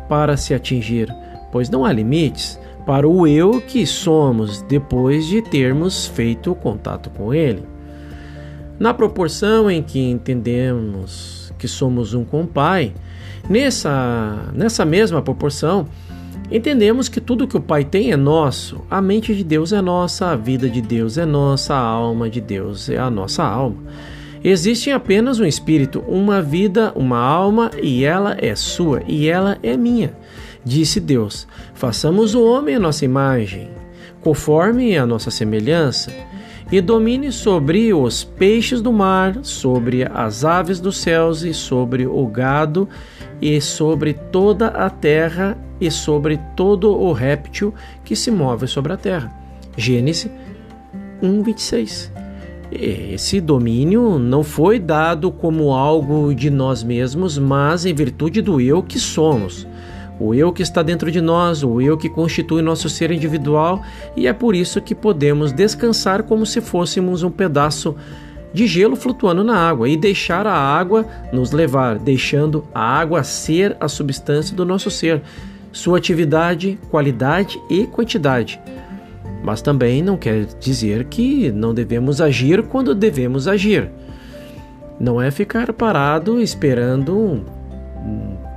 para 0.07 0.38
se 0.38 0.53
atingir, 0.53 1.13
pois 1.51 1.69
não 1.69 1.85
há 1.85 1.91
limites 1.91 2.59
para 2.85 3.07
o 3.07 3.25
eu 3.25 3.62
que 3.62 3.85
somos 3.85 4.62
depois 4.62 5.25
de 5.25 5.41
termos 5.41 6.05
feito 6.07 6.53
contato 6.55 7.09
com 7.09 7.33
ele. 7.33 7.63
Na 8.77 8.93
proporção 8.93 9.71
em 9.71 9.81
que 9.81 10.00
entendemos 10.00 11.53
que 11.57 11.67
somos 11.67 12.13
um 12.13 12.24
com 12.24 12.41
o 12.41 12.47
Pai, 12.47 12.93
nessa, 13.50 14.51
nessa 14.53 14.85
mesma 14.85 15.21
proporção, 15.21 15.88
entendemos 16.51 17.09
que 17.09 17.21
tudo 17.21 17.47
que 17.47 17.57
o 17.57 17.62
Pai 17.62 17.85
tem 17.85 18.12
é 18.12 18.17
nosso, 18.17 18.81
a 18.89 19.01
mente 19.01 19.33
de 19.33 19.43
Deus 19.43 19.71
é 19.71 19.81
nossa, 19.81 20.31
a 20.31 20.35
vida 20.35 20.69
de 20.69 20.81
Deus 20.81 21.17
é 21.17 21.25
nossa, 21.25 21.74
a 21.74 21.79
alma 21.79 22.29
de 22.29 22.41
Deus 22.41 22.89
é 22.89 22.97
a 22.97 23.09
nossa 23.09 23.43
alma. 23.43 23.77
Existe 24.47 24.91
apenas 24.91 25.39
um 25.39 25.45
espírito, 25.45 26.03
uma 26.07 26.39
vida, 26.39 26.93
uma 26.95 27.17
alma, 27.17 27.71
e 27.81 28.05
ela 28.05 28.37
é 28.39 28.53
sua 28.53 29.01
e 29.07 29.27
ela 29.27 29.57
é 29.63 29.75
minha. 29.75 30.15
Disse 30.63 30.99
Deus: 30.99 31.47
Façamos 31.73 32.35
o 32.35 32.45
homem 32.45 32.75
a 32.75 32.79
nossa 32.79 33.03
imagem, 33.03 33.71
conforme 34.21 34.95
a 34.95 35.03
nossa 35.03 35.31
semelhança, 35.31 36.11
e 36.71 36.79
domine 36.79 37.31
sobre 37.31 37.91
os 37.91 38.23
peixes 38.23 38.83
do 38.83 38.93
mar, 38.93 39.35
sobre 39.41 40.07
as 40.13 40.45
aves 40.45 40.79
dos 40.79 40.97
céus 40.97 41.41
e 41.41 41.51
sobre 41.51 42.05
o 42.05 42.27
gado 42.27 42.87
e 43.41 43.59
sobre 43.59 44.13
toda 44.13 44.67
a 44.67 44.91
terra 44.91 45.57
e 45.81 45.89
sobre 45.89 46.39
todo 46.55 46.95
o 46.95 47.11
réptil 47.13 47.73
que 48.03 48.15
se 48.15 48.29
move 48.29 48.67
sobre 48.67 48.93
a 48.93 48.97
terra. 48.97 49.33
Gênesis 49.75 50.29
1:26. 51.19 52.14
Esse 52.72 53.39
domínio 53.39 54.17
não 54.17 54.43
foi 54.43 54.79
dado 54.79 55.31
como 55.31 55.72
algo 55.72 56.34
de 56.34 56.50
nós 56.50 56.84
mesmos, 56.84 57.38
mas 57.38 57.86
em 57.86 57.93
virtude 57.93 58.41
do 58.41 58.60
eu 58.60 58.81
que 58.81 59.00
somos. 59.00 59.67
O 60.19 60.34
eu 60.34 60.51
que 60.51 60.63
está 60.63 60.81
dentro 60.81 61.12
de 61.12 61.19
nós, 61.19 61.63
o 61.63 61.81
eu 61.81 61.98
que 61.98 62.10
constitui 62.10 62.62
nosso 62.62 62.89
ser 62.89 63.12
individual, 63.12 63.81
e 64.15 64.27
é 64.27 64.34
por 64.34 64.55
isso 64.55 64.81
que 64.81 64.95
podemos 64.95 65.51
descansar 65.51 66.24
como 66.24 66.45
se 66.45 66.62
fôssemos 66.62 67.22
um 67.22 67.29
pedaço 67.29 67.95
de 68.53 68.65
gelo 68.65 68.95
flutuando 68.95 69.43
na 69.43 69.57
água 69.57 69.89
e 69.89 69.98
deixar 69.98 70.48
a 70.48 70.53
água 70.53 71.05
nos 71.34 71.51
levar, 71.51 72.00
deixando 72.00 72.63
a 72.74 72.81
água 72.81 73.24
ser 73.24 73.75
a 73.79 73.89
substância 73.89 74.55
do 74.55 74.63
nosso 74.63 74.89
ser, 74.89 75.22
sua 75.74 75.98
atividade, 75.98 76.79
qualidade 76.89 77.60
e 77.69 77.86
quantidade 77.86 78.60
mas 79.45 79.61
também 79.61 80.01
não 80.01 80.17
quer 80.17 80.45
dizer 80.59 81.05
que 81.05 81.51
não 81.51 81.71
devemos 81.71 82.19
agir 82.19 82.63
quando 82.63 82.95
devemos 82.95 83.47
agir. 83.47 83.91
Não 84.99 85.21
é 85.21 85.29
ficar 85.29 85.71
parado 85.71 86.41
esperando 86.41 87.45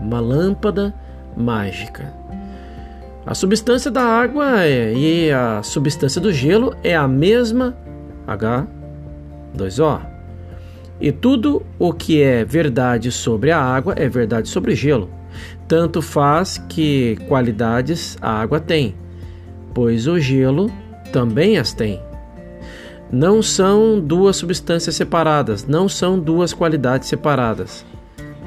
uma 0.01 0.19
lâmpada 0.19 0.95
mágica. 1.37 2.15
A 3.27 3.35
substância 3.35 3.91
da 3.91 4.03
água 4.03 4.65
é, 4.65 4.95
e 4.95 5.31
a 5.31 5.63
substância 5.63 6.23
do 6.23 6.33
gelo 6.33 6.75
é 6.83 6.97
a 6.97 7.07
mesma 7.07 7.77
H2O. 8.27 10.01
E 10.99 11.13
tudo 11.13 11.67
o 11.79 11.93
que 11.93 12.23
é 12.23 12.47
verdade 12.47 13.13
sobre 13.13 13.51
a 13.51 13.61
água 13.61 13.93
é 13.95 14.09
verdade 14.09 14.49
sobre 14.49 14.73
o 14.73 14.77
gelo. 14.77 15.11
Tanto 15.69 16.01
faz 16.01 16.57
que 16.67 17.19
qualidades 17.29 18.17
a 18.23 18.41
água 18.41 18.59
tem, 18.59 18.95
pois 19.79 20.09
o 20.09 20.19
gelo 20.19 20.73
também 21.13 21.57
as 21.57 21.73
tem. 21.73 22.03
Não 23.13 23.41
são 23.41 24.01
duas 24.01 24.35
substâncias 24.35 24.97
separadas, 24.97 25.69
não 25.69 25.89
são 25.89 26.19
duas 26.19 26.53
qualidades 26.53 27.09
separadas. 27.09 27.87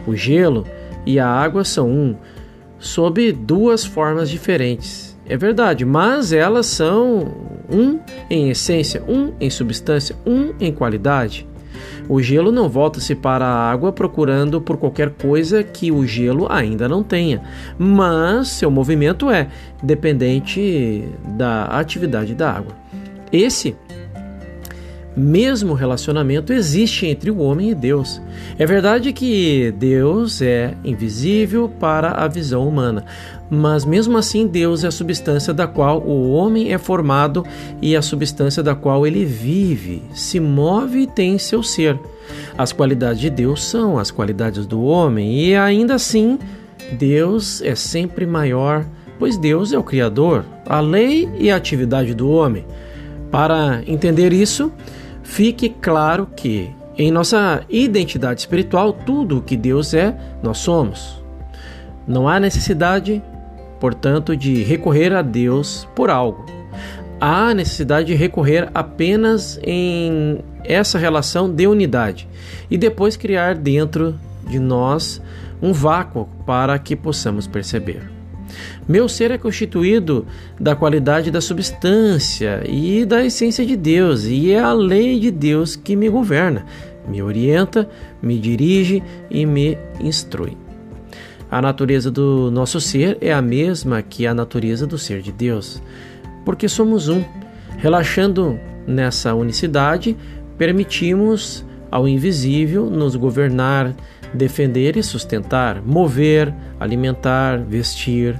O 0.05 0.13
gelo 0.13 0.67
e 1.05 1.21
a 1.21 1.25
água 1.25 1.63
são 1.63 1.89
um, 1.89 2.17
sob 2.77 3.31
duas 3.31 3.85
formas 3.85 4.29
diferentes. 4.29 5.17
É 5.25 5.37
verdade, 5.37 5.85
mas 5.85 6.33
elas 6.33 6.65
são 6.65 7.33
um 7.71 7.97
em 8.29 8.49
essência, 8.49 9.01
um 9.07 9.31
em 9.39 9.49
substância, 9.49 10.17
um 10.25 10.53
em 10.59 10.73
qualidade. 10.73 11.47
O 12.11 12.21
gelo 12.21 12.51
não 12.51 12.67
volta-se 12.67 13.15
para 13.15 13.45
a 13.45 13.71
água 13.71 13.93
procurando 13.93 14.59
por 14.59 14.75
qualquer 14.75 15.11
coisa 15.11 15.63
que 15.63 15.93
o 15.93 16.05
gelo 16.05 16.45
ainda 16.51 16.85
não 16.85 17.01
tenha, 17.01 17.41
mas 17.79 18.49
seu 18.49 18.69
movimento 18.69 19.31
é 19.31 19.47
dependente 19.81 21.07
da 21.23 21.63
atividade 21.67 22.35
da 22.35 22.51
água. 22.51 22.75
Esse 23.31 23.77
mesmo 25.15 25.73
relacionamento 25.73 26.53
existe 26.53 27.05
entre 27.05 27.29
o 27.29 27.39
homem 27.39 27.71
e 27.71 27.75
Deus. 27.75 28.21
É 28.57 28.65
verdade 28.65 29.11
que 29.11 29.73
Deus 29.77 30.41
é 30.41 30.73
invisível 30.83 31.67
para 31.67 32.11
a 32.11 32.27
visão 32.27 32.67
humana, 32.67 33.05
mas 33.49 33.83
mesmo 33.83 34.17
assim 34.17 34.47
Deus 34.47 34.83
é 34.83 34.87
a 34.87 34.91
substância 34.91 35.53
da 35.53 35.67
qual 35.67 36.01
o 36.01 36.31
homem 36.31 36.73
é 36.73 36.77
formado 36.77 37.45
e 37.81 37.95
a 37.95 38.01
substância 38.01 38.63
da 38.63 38.73
qual 38.73 39.05
ele 39.05 39.25
vive, 39.25 40.01
se 40.13 40.39
move 40.39 41.01
e 41.01 41.07
tem 41.07 41.37
seu 41.37 41.61
ser. 41.61 41.99
As 42.57 42.71
qualidades 42.71 43.19
de 43.19 43.29
Deus 43.29 43.63
são 43.63 43.99
as 43.99 44.11
qualidades 44.11 44.65
do 44.65 44.81
homem 44.83 45.37
e 45.37 45.55
ainda 45.55 45.95
assim 45.95 46.39
Deus 46.93 47.61
é 47.61 47.75
sempre 47.75 48.25
maior, 48.25 48.85
pois 49.19 49.37
Deus 49.37 49.73
é 49.73 49.77
o 49.77 49.83
Criador, 49.83 50.45
a 50.65 50.79
lei 50.79 51.29
e 51.37 51.51
a 51.51 51.55
atividade 51.55 52.13
do 52.13 52.29
homem. 52.29 52.65
Para 53.29 53.81
entender 53.87 54.33
isso, 54.33 54.71
fique 55.31 55.69
claro 55.69 56.27
que 56.35 56.69
em 56.97 57.09
nossa 57.09 57.63
identidade 57.69 58.41
espiritual, 58.41 58.91
tudo 58.91 59.37
o 59.37 59.41
que 59.41 59.55
Deus 59.55 59.93
é, 59.93 60.13
nós 60.43 60.57
somos. 60.57 61.23
Não 62.05 62.27
há 62.27 62.37
necessidade, 62.37 63.23
portanto, 63.79 64.35
de 64.35 64.61
recorrer 64.61 65.13
a 65.13 65.21
Deus 65.21 65.87
por 65.95 66.09
algo. 66.09 66.45
Há 67.19 67.53
necessidade 67.53 68.07
de 68.07 68.13
recorrer 68.13 68.69
apenas 68.73 69.57
em 69.63 70.39
essa 70.65 70.99
relação 70.99 71.49
de 71.49 71.65
unidade 71.65 72.27
e 72.69 72.77
depois 72.77 73.15
criar 73.15 73.55
dentro 73.55 74.19
de 74.45 74.59
nós 74.59 75.21
um 75.61 75.71
vácuo 75.71 76.27
para 76.45 76.77
que 76.77 76.93
possamos 76.93 77.47
perceber. 77.47 78.10
Meu 78.87 79.07
ser 79.07 79.31
é 79.31 79.37
constituído 79.37 80.25
da 80.59 80.75
qualidade 80.75 81.31
da 81.31 81.41
substância 81.41 82.63
e 82.67 83.05
da 83.05 83.23
essência 83.23 83.65
de 83.65 83.75
Deus, 83.75 84.25
e 84.25 84.51
é 84.51 84.59
a 84.59 84.73
lei 84.73 85.19
de 85.19 85.31
Deus 85.31 85.75
que 85.75 85.95
me 85.95 86.09
governa, 86.09 86.65
me 87.07 87.21
orienta, 87.21 87.89
me 88.21 88.37
dirige 88.37 89.01
e 89.29 89.45
me 89.45 89.77
instrui. 89.99 90.57
A 91.49 91.61
natureza 91.61 92.09
do 92.09 92.49
nosso 92.49 92.79
ser 92.79 93.17
é 93.19 93.33
a 93.33 93.41
mesma 93.41 94.01
que 94.01 94.25
a 94.25 94.33
natureza 94.33 94.87
do 94.87 94.97
ser 94.97 95.21
de 95.21 95.31
Deus, 95.31 95.81
porque 96.45 96.69
somos 96.69 97.09
um. 97.09 97.23
Relaxando 97.77 98.57
nessa 98.87 99.33
unicidade, 99.33 100.15
permitimos 100.57 101.65
ao 101.89 102.07
invisível 102.07 102.89
nos 102.89 103.15
governar, 103.15 103.93
defender 104.33 104.97
e 104.97 105.03
sustentar, 105.03 105.81
mover, 105.81 106.53
alimentar, 106.79 107.59
vestir, 107.59 108.39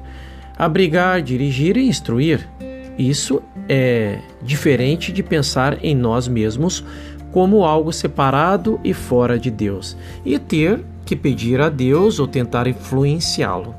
abrigar, 0.58 1.22
dirigir 1.22 1.78
e 1.78 1.88
instruir. 1.88 2.48
Isso 2.98 3.42
é 3.68 4.20
diferente 4.42 5.12
de 5.12 5.24
pensar 5.24 5.84
em 5.84 5.96
nós 5.96 6.28
mesmos 6.28 6.84
como 7.32 7.64
algo 7.64 7.92
separado 7.92 8.80
e 8.84 8.94
fora 8.94 9.40
de 9.40 9.50
Deus 9.50 9.98
e 10.26 10.38
ter 10.38 10.84
que 11.06 11.16
pedir 11.16 11.62
a 11.62 11.70
Deus 11.70 12.20
ou 12.20 12.28
tentar 12.28 12.68
influenciá-lo. 12.68 13.74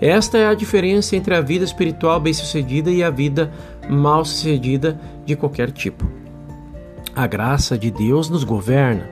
Esta 0.00 0.36
é 0.36 0.46
a 0.46 0.54
diferença 0.54 1.16
entre 1.16 1.34
a 1.34 1.40
vida 1.40 1.64
espiritual 1.64 2.20
bem-sucedida 2.20 2.90
e 2.90 3.02
a 3.02 3.08
vida 3.08 3.50
mal-sucedida 3.88 5.00
de 5.24 5.34
qualquer 5.34 5.70
tipo. 5.70 6.04
A 7.14 7.26
graça 7.26 7.78
de 7.78 7.90
Deus 7.90 8.28
nos 8.28 8.44
governa, 8.44 9.08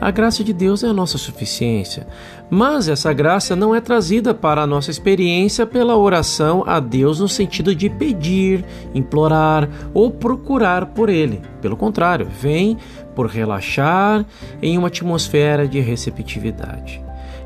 a 0.00 0.10
graça 0.10 0.42
de 0.42 0.52
Deus 0.52 0.82
é 0.82 0.88
a 0.88 0.92
nossa 0.92 1.18
suficiência, 1.18 2.06
mas 2.50 2.88
essa 2.88 3.12
graça 3.12 3.54
não 3.54 3.74
é 3.74 3.80
trazida 3.80 4.34
para 4.34 4.62
a 4.62 4.66
nossa 4.66 4.90
experiência 4.90 5.66
pela 5.66 5.96
oração 5.96 6.64
a 6.66 6.80
Deus 6.80 7.20
no 7.20 7.28
sentido 7.28 7.74
de 7.74 7.88
pedir, 7.88 8.64
implorar 8.94 9.68
ou 9.94 10.10
procurar 10.10 10.86
por 10.86 11.08
Ele. 11.08 11.40
Pelo 11.60 11.76
contrário, 11.76 12.26
vem 12.26 12.76
por 13.14 13.26
relaxar 13.26 14.24
em 14.60 14.76
uma 14.76 14.88
atmosfera 14.88 15.68
de 15.68 15.80
receptividade. 15.80 17.02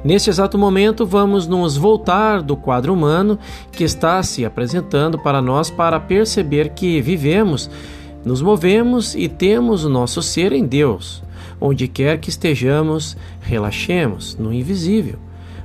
Nesse 0.07 0.31
exato 0.31 0.57
momento, 0.57 1.05
vamos 1.05 1.49
nos 1.49 1.77
voltar 1.77 2.41
do 2.41 2.57
quadro 2.57 2.93
humano 2.93 3.39
que 3.73 3.83
está 3.83 4.23
se 4.23 4.45
apresentando 4.45 5.19
para 5.19 5.43
nós 5.43 5.69
para 5.69 5.99
perceber 5.99 6.71
que 6.71 7.01
vivemos, 7.01 7.69
nos 8.25 8.41
movemos 8.41 9.15
e 9.15 9.29
temos 9.29 9.85
o 9.85 9.89
nosso 9.89 10.23
ser 10.23 10.53
em 10.53 10.65
Deus. 10.65 11.26
Onde 11.61 11.89
quer 11.89 12.19
que 12.19 12.29
estejamos, 12.29 13.17
relaxemos 13.41 14.37
no 14.37 14.53
invisível. 14.53 15.19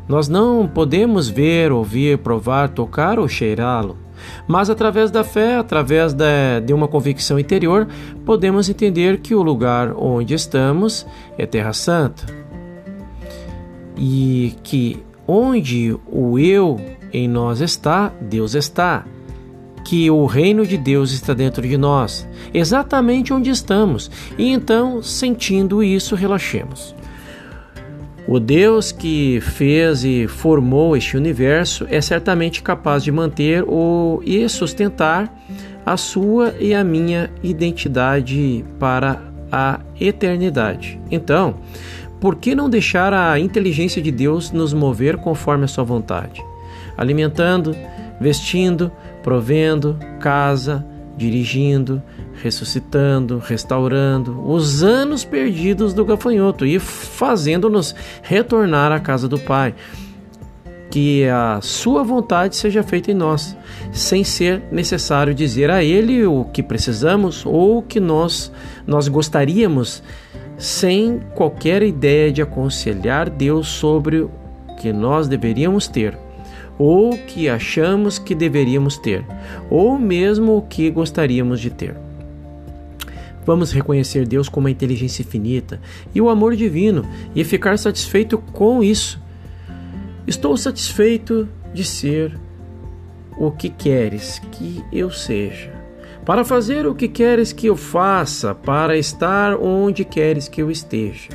Nós 0.08 0.28
não 0.28 0.68
podemos 0.68 1.30
ver, 1.30 1.72
ouvir, 1.72 2.18
provar, 2.18 2.70
tocar 2.70 3.20
ou 3.20 3.28
cheirá-lo. 3.28 3.98
Mas 4.48 4.70
através 4.70 5.10
da 5.10 5.24
fé, 5.24 5.56
através 5.56 6.14
de 6.14 6.74
uma 6.74 6.88
convicção 6.88 7.40
interior, 7.40 7.88
podemos 8.26 8.70
entender 8.70 9.20
que 9.20 9.34
o 9.34 9.42
lugar 9.42 9.94
onde 9.96 10.34
estamos 10.34 11.06
é 11.38 11.46
Terra 11.46 11.74
Santa. 11.74 12.26
E 13.98 14.56
que 14.64 15.02
onde 15.28 15.96
o 16.08 16.38
eu 16.38 16.80
em 17.14 17.28
nós 17.28 17.62
está, 17.62 18.12
Deus 18.22 18.56
está 18.56 19.06
que 19.84 20.10
o 20.10 20.26
reino 20.26 20.66
de 20.66 20.78
Deus 20.78 21.12
está 21.12 21.34
dentro 21.34 21.62
de 21.68 21.78
nós, 21.78 22.28
exatamente 22.54 23.34
onde 23.34 23.50
estamos, 23.50 24.10
e 24.38 24.50
então, 24.50 25.02
sentindo 25.02 25.84
isso, 25.84 26.16
relaxemos. 26.16 26.96
O 28.28 28.40
Deus 28.40 28.92
que 28.92 29.40
fez 29.42 30.04
e 30.04 30.28
formou 30.28 30.96
este 30.96 31.18
universo 31.18 31.86
é 31.90 32.00
certamente 32.00 32.62
capaz 32.62 33.04
de 33.04 33.12
manter 33.12 33.64
o, 33.68 34.22
e 34.24 34.48
sustentar 34.48 35.34
a 35.86 35.98
sua 35.98 36.54
e 36.60 36.74
a 36.74 36.84
minha 36.84 37.32
identidade 37.42 38.64
para 38.80 39.22
a 39.52 39.80
eternidade. 40.00 41.00
Então, 41.10 41.56
por 42.20 42.36
que 42.36 42.54
não 42.54 42.70
deixar 42.70 43.14
a 43.14 43.40
inteligência 43.40 44.02
de 44.02 44.12
Deus 44.12 44.52
nos 44.52 44.74
mover 44.74 45.18
conforme 45.18 45.66
a 45.66 45.68
sua 45.68 45.84
vontade? 45.84 46.42
Alimentando, 46.96 47.76
vestindo, 48.20 48.92
provendo, 49.24 49.98
casa, 50.20 50.86
dirigindo, 51.16 52.02
ressuscitando, 52.42 53.38
restaurando 53.38 54.44
os 54.50 54.84
anos 54.84 55.24
perdidos 55.24 55.94
do 55.94 56.04
gafanhoto 56.04 56.66
e 56.66 56.80
fazendo-nos 56.80 57.94
retornar 58.24 58.92
à 58.92 59.00
casa 59.00 59.28
do 59.28 59.38
Pai. 59.38 59.76
Que 60.90 61.26
a 61.28 61.60
Sua 61.62 62.04
vontade 62.04 62.56
seja 62.56 62.84
feita 62.84 63.12
em 63.12 63.14
nós, 63.14 63.56
sem 63.94 64.24
ser 64.24 64.62
necessário 64.72 65.34
dizer 65.34 65.70
a 65.70 65.84
Ele 65.84 66.26
o 66.26 66.44
que 66.46 66.62
precisamos 66.62 67.46
ou 67.46 67.78
o 67.78 67.82
que 67.82 68.00
nós, 68.00 68.52
nós 68.86 69.08
gostaríamos, 69.08 70.04
sem 70.58 71.22
qualquer 71.34 71.82
ideia 71.82 72.32
de 72.32 72.42
aconselhar 72.42 73.30
Deus 73.30 73.68
sobre 73.68 74.22
o 74.22 74.32
que 74.78 74.92
nós 74.92 75.28
deveríamos 75.28 75.88
ter 75.88 76.18
ou 76.84 77.16
que 77.16 77.48
achamos 77.48 78.18
que 78.18 78.34
deveríamos 78.34 78.98
ter, 78.98 79.24
ou 79.70 80.00
mesmo 80.00 80.58
o 80.58 80.64
que 80.64 80.90
gostaríamos 80.90 81.60
de 81.60 81.70
ter. 81.70 81.96
Vamos 83.46 83.72
reconhecer 83.72 84.28
Deus 84.28 84.50
como 84.50 84.68
a 84.68 84.72
inteligência 84.72 85.22
infinita 85.22 85.80
e 86.14 86.20
o 86.20 86.28
amor 86.28 86.56
divino 86.56 87.06
e 87.36 87.44
ficar 87.44 87.78
satisfeito 87.78 88.40
com 88.40 88.84
isso. 88.84 89.22
Estou 90.26 90.58
satisfeito 90.58 91.48
de 91.72 91.84
ser 91.84 92.36
o 93.38 93.52
que 93.52 93.70
queres 93.70 94.42
que 94.52 94.84
eu 94.92 95.12
seja, 95.12 95.72
para 96.26 96.44
fazer 96.44 96.88
o 96.88 96.96
que 96.96 97.08
queres 97.08 97.54
que 97.54 97.68
eu 97.68 97.76
faça, 97.78 98.56
para 98.56 98.98
estar 98.98 99.56
onde 99.56 100.04
queres 100.04 100.48
que 100.48 100.64
eu 100.64 100.72
esteja. 100.72 101.30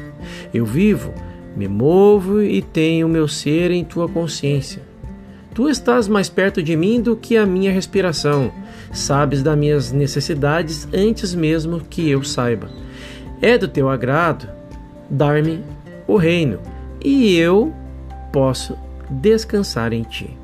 Eu 0.53 0.67
vivo, 0.67 1.15
me 1.57 1.69
movo 1.69 2.43
e 2.43 2.61
tenho 2.61 3.09
meu 3.09 3.29
ser 3.29 3.71
em 3.71 3.85
tua 3.85 4.09
consciência. 4.09 4.86
Tu 5.57 5.71
estás 5.71 6.07
mais 6.07 6.29
perto 6.29 6.62
de 6.62 6.77
mim 6.77 7.01
do 7.01 7.16
que 7.16 7.35
a 7.35 7.47
minha 7.47 7.73
respiração. 7.73 8.53
Sabes 8.92 9.42
das 9.42 9.57
minhas 9.57 9.90
necessidades 9.90 10.87
antes 10.92 11.35
mesmo 11.35 11.81
que 11.81 12.11
eu 12.11 12.23
saiba. 12.23 12.69
É 13.40 13.57
do 13.57 13.66
teu 13.66 13.88
agrado 13.88 14.47
dar-me 15.09 15.64
o 16.07 16.19
reino, 16.19 16.59
e 17.03 17.35
eu 17.37 17.73
posso 18.31 18.77
descansar 19.09 19.95
em 19.95 20.03
Ti. 20.03 20.37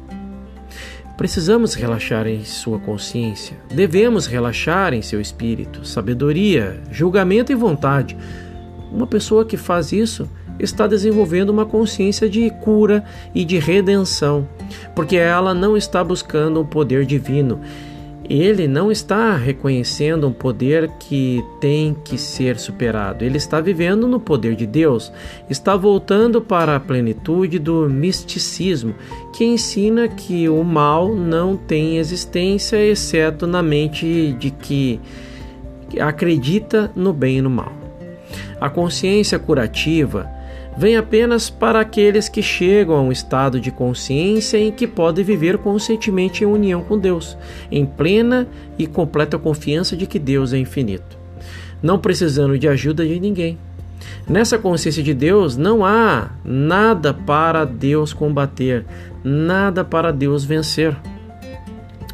Precisamos 1.19 1.75
relaxar 1.75 2.27
em 2.27 2.43
sua 2.43 2.79
consciência, 2.79 3.59
devemos 3.69 4.27
relaxar 4.27 4.95
em 4.95 5.03
seu 5.03 5.21
espírito, 5.21 5.87
sabedoria, 5.87 6.81
julgamento 6.91 7.53
e 7.53 7.55
vontade. 7.55 8.17
Uma 8.91 9.07
pessoa 9.07 9.45
que 9.45 9.59
faz 9.59 9.93
isso 9.93 10.27
está 10.63 10.87
desenvolvendo 10.87 11.51
uma 11.51 11.67
consciência 11.67 12.29
de 12.29 12.49
cura 12.49 13.05
e 13.35 13.45
de 13.45 13.59
redenção, 13.59 14.49
porque 14.95 15.17
ela 15.17 15.53
não 15.53 15.77
está 15.77 16.03
buscando 16.03 16.61
um 16.61 16.65
poder 16.65 17.05
divino 17.05 17.61
ele 18.29 18.69
não 18.69 18.91
está 18.91 19.37
reconhecendo 19.37 20.27
um 20.29 20.33
poder 20.33 20.89
que 20.99 21.45
tem 21.61 21.95
que 22.05 22.17
ser 22.17 22.59
superado. 22.59 23.25
Ele 23.25 23.37
está 23.37 23.61
vivendo 23.61 24.07
no 24.07 24.21
poder 24.21 24.55
de 24.55 24.67
Deus, 24.67 25.13
está 25.51 25.77
voltando 25.77 26.41
para 26.41 26.77
a 26.77 26.81
plenitude 26.81 27.59
do 27.59 27.89
misticismo, 27.91 28.95
que 29.35 29.45
ensina 29.45 30.09
que 30.09 30.49
o 30.49 30.63
mal 30.63 31.15
não 31.15 31.57
tem 31.57 31.99
existência 31.99 32.77
exceto 32.77 33.47
na 33.47 33.63
mente 33.63 34.33
de 34.39 34.51
que 34.51 35.01
acredita 36.01 36.91
no 36.95 37.13
bem 37.13 37.39
e 37.39 37.43
no 37.43 37.51
mal. 37.51 37.73
A 38.61 38.71
consciência 38.71 39.39
curativa 39.39 40.31
vem 40.77 40.97
apenas 40.97 41.51
para 41.51 41.81
aqueles 41.81 42.29
que 42.29 42.43
chegam 42.43 42.97
a 42.97 43.03
um 43.03 43.13
estado 43.13 43.61
de 43.61 43.71
consciência 43.71 44.59
em 44.59 44.73
que 44.73 44.87
podem 44.87 45.25
viver 45.25 45.59
conscientemente 45.59 46.45
em 46.45 46.47
união 46.47 46.83
com 46.83 46.99
Deus, 46.99 47.37
em 47.71 47.85
plena 47.85 48.49
e 48.79 48.87
completa 48.87 49.39
confiança 49.39 49.97
de 49.97 50.07
que 50.07 50.19
Deus 50.19 50.53
é 50.53 50.59
infinito, 50.59 51.19
não 51.83 51.99
precisando 51.99 52.59
de 52.59 52.69
ajuda 52.69 53.07
de 53.07 53.21
ninguém. 53.21 53.59
Nessa 54.29 54.59
consciência 54.59 55.03
de 55.03 55.15
Deus 55.15 55.57
não 55.57 55.85
há 55.85 56.31
nada 56.45 57.13
para 57.13 57.65
Deus 57.65 58.13
combater, 58.13 58.85
nada 59.23 59.85
para 59.85 60.13
Deus 60.13 60.45
vencer. 60.45 60.97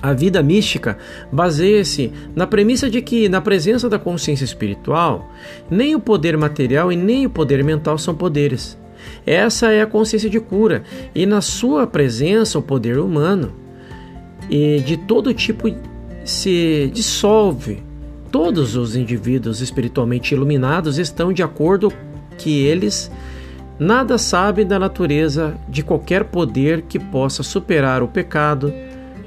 A 0.00 0.12
vida 0.12 0.42
mística 0.42 0.96
baseia-se 1.32 2.12
na 2.34 2.46
premissa 2.46 2.88
de 2.88 3.02
que, 3.02 3.28
na 3.28 3.40
presença 3.40 3.88
da 3.88 3.98
consciência 3.98 4.44
espiritual, 4.44 5.30
nem 5.68 5.94
o 5.94 6.00
poder 6.00 6.36
material 6.36 6.92
e 6.92 6.96
nem 6.96 7.26
o 7.26 7.30
poder 7.30 7.64
mental 7.64 7.98
são 7.98 8.14
poderes. 8.14 8.78
Essa 9.26 9.72
é 9.72 9.82
a 9.82 9.86
consciência 9.86 10.30
de 10.30 10.40
cura, 10.40 10.82
e 11.14 11.26
na 11.26 11.40
sua 11.40 11.86
presença, 11.86 12.58
o 12.58 12.62
poder 12.62 12.98
humano 12.98 13.52
e 14.48 14.80
de 14.80 14.96
todo 14.96 15.34
tipo 15.34 15.68
se 16.24 16.90
dissolve. 16.94 17.82
Todos 18.30 18.76
os 18.76 18.94
indivíduos 18.94 19.60
espiritualmente 19.60 20.34
iluminados 20.34 20.98
estão 20.98 21.32
de 21.32 21.42
acordo 21.42 21.92
que 22.36 22.64
eles 22.66 23.10
nada 23.78 24.18
sabem 24.18 24.66
da 24.66 24.78
natureza 24.78 25.56
de 25.68 25.82
qualquer 25.82 26.24
poder 26.24 26.82
que 26.82 26.98
possa 26.98 27.42
superar 27.42 28.02
o 28.02 28.08
pecado 28.08 28.72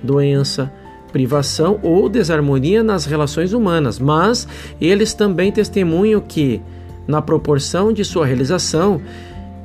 doença, 0.03 0.71
privação 1.11 1.79
ou 1.83 2.07
desarmonia 2.07 2.83
nas 2.83 3.05
relações 3.05 3.53
humanas, 3.53 3.99
mas 3.99 4.47
eles 4.79 5.13
também 5.13 5.51
testemunham 5.51 6.21
que, 6.21 6.61
na 7.07 7.21
proporção 7.21 7.91
de 7.91 8.05
sua 8.05 8.25
realização, 8.25 9.01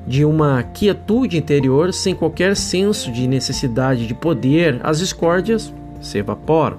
de 0.07 0.25
uma 0.25 0.63
quietude 0.63 1.37
interior 1.37 1.93
sem 1.93 2.15
qualquer 2.15 2.57
senso 2.57 3.11
de 3.11 3.27
necessidade 3.27 4.07
de 4.07 4.15
poder, 4.15 4.81
as 4.83 4.99
discórdias 4.99 5.73
se 6.01 6.19
evaporam 6.19 6.79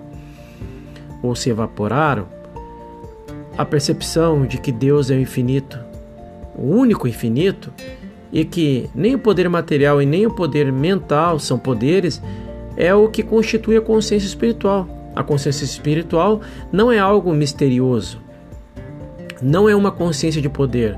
ou 1.22 1.36
se 1.36 1.50
evaporaram. 1.50 2.26
A 3.58 3.66
percepção 3.66 4.46
de 4.46 4.58
que 4.58 4.72
Deus 4.72 5.10
é 5.10 5.16
o 5.16 5.20
infinito, 5.20 5.80
o 6.56 6.68
único 6.68 7.08
infinito, 7.08 7.74
e 8.32 8.46
que 8.46 8.90
nem 8.94 9.16
o 9.16 9.20
poder 9.20 9.50
material 9.50 10.02
e 10.02 10.06
nem 10.06 10.26
o 10.26 10.34
poder 10.34 10.72
mental 10.72 11.40
são 11.40 11.58
poderes, 11.58 12.22
é 12.78 12.94
o 12.94 13.10
que 13.10 13.24
constitui 13.24 13.76
a 13.76 13.82
consciência 13.82 14.28
espiritual. 14.28 14.88
A 15.16 15.24
consciência 15.24 15.66
espiritual 15.66 16.42
não 16.72 16.92
é 16.92 17.00
algo 17.00 17.34
misterioso, 17.34 18.22
não 19.42 19.68
é 19.68 19.76
uma 19.76 19.92
consciência 19.92 20.40
de 20.40 20.48
poder, 20.48 20.96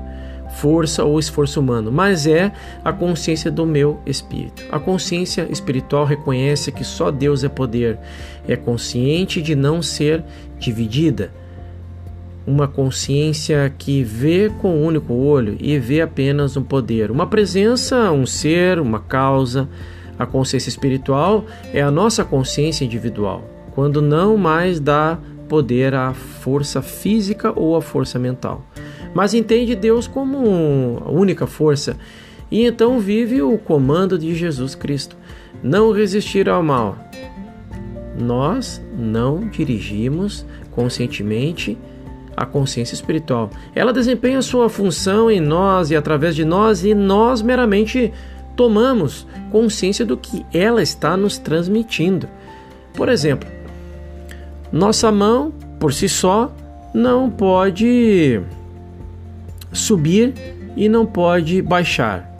força 0.56 1.02
ou 1.04 1.18
esforço 1.18 1.58
humano, 1.58 1.90
mas 1.90 2.26
é 2.26 2.52
a 2.84 2.92
consciência 2.92 3.50
do 3.50 3.64
meu 3.64 3.98
espírito. 4.04 4.62
A 4.70 4.78
consciência 4.78 5.46
espiritual 5.50 6.04
reconhece 6.04 6.70
que 6.70 6.84
só 6.84 7.10
Deus 7.10 7.44
é 7.44 7.48
poder, 7.48 7.98
é 8.46 8.56
consciente 8.56 9.40
de 9.40 9.54
não 9.54 9.80
ser 9.80 10.22
dividida. 10.58 11.32
Uma 12.46 12.68
consciência 12.68 13.72
que 13.78 14.02
vê 14.02 14.50
com 14.60 14.68
o 14.68 14.80
um 14.80 14.86
único 14.86 15.14
olho 15.14 15.56
e 15.60 15.78
vê 15.78 16.02
apenas 16.02 16.58
um 16.58 16.62
poder, 16.62 17.10
uma 17.10 17.26
presença, 17.26 18.10
um 18.12 18.26
ser, 18.26 18.80
uma 18.80 19.00
causa 19.00 19.66
a 20.20 20.26
consciência 20.26 20.68
espiritual 20.68 21.46
é 21.72 21.80
a 21.80 21.90
nossa 21.90 22.22
consciência 22.22 22.84
individual, 22.84 23.42
quando 23.74 24.02
não 24.02 24.36
mais 24.36 24.78
dá 24.78 25.18
poder 25.48 25.94
à 25.94 26.12
força 26.12 26.82
física 26.82 27.58
ou 27.58 27.74
à 27.74 27.80
força 27.80 28.18
mental, 28.18 28.62
mas 29.14 29.32
entende 29.32 29.74
Deus 29.74 30.06
como 30.06 31.02
a 31.06 31.10
única 31.10 31.46
força 31.46 31.96
e 32.50 32.66
então 32.66 33.00
vive 33.00 33.40
o 33.40 33.56
comando 33.56 34.18
de 34.18 34.34
Jesus 34.34 34.74
Cristo: 34.74 35.16
não 35.62 35.90
resistir 35.90 36.50
ao 36.50 36.62
mal. 36.62 36.98
Nós 38.18 38.82
não 38.94 39.48
dirigimos 39.48 40.44
conscientemente 40.72 41.78
a 42.36 42.44
consciência 42.44 42.94
espiritual. 42.94 43.48
Ela 43.74 43.92
desempenha 43.92 44.42
sua 44.42 44.68
função 44.68 45.30
em 45.30 45.40
nós 45.40 45.90
e 45.90 45.96
através 45.96 46.36
de 46.36 46.44
nós, 46.44 46.84
e 46.84 46.94
nós 46.94 47.40
meramente 47.40 48.12
tomamos 48.60 49.26
consciência 49.50 50.04
do 50.04 50.18
que 50.18 50.44
ela 50.52 50.82
está 50.82 51.16
nos 51.16 51.38
transmitindo. 51.38 52.28
Por 52.92 53.08
exemplo, 53.08 53.48
nossa 54.70 55.10
mão 55.10 55.50
por 55.78 55.94
si 55.94 56.10
só 56.10 56.52
não 56.92 57.30
pode 57.30 58.38
subir 59.72 60.34
e 60.76 60.90
não 60.90 61.06
pode 61.06 61.62
baixar, 61.62 62.30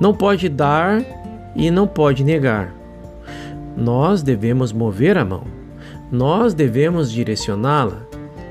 não 0.00 0.12
pode 0.12 0.48
dar 0.48 1.04
e 1.54 1.70
não 1.70 1.86
pode 1.86 2.24
negar. 2.24 2.74
Nós 3.76 4.24
devemos 4.24 4.72
mover 4.72 5.16
a 5.16 5.24
mão, 5.24 5.44
nós 6.10 6.52
devemos 6.52 7.12
direcioná-la. 7.12 8.07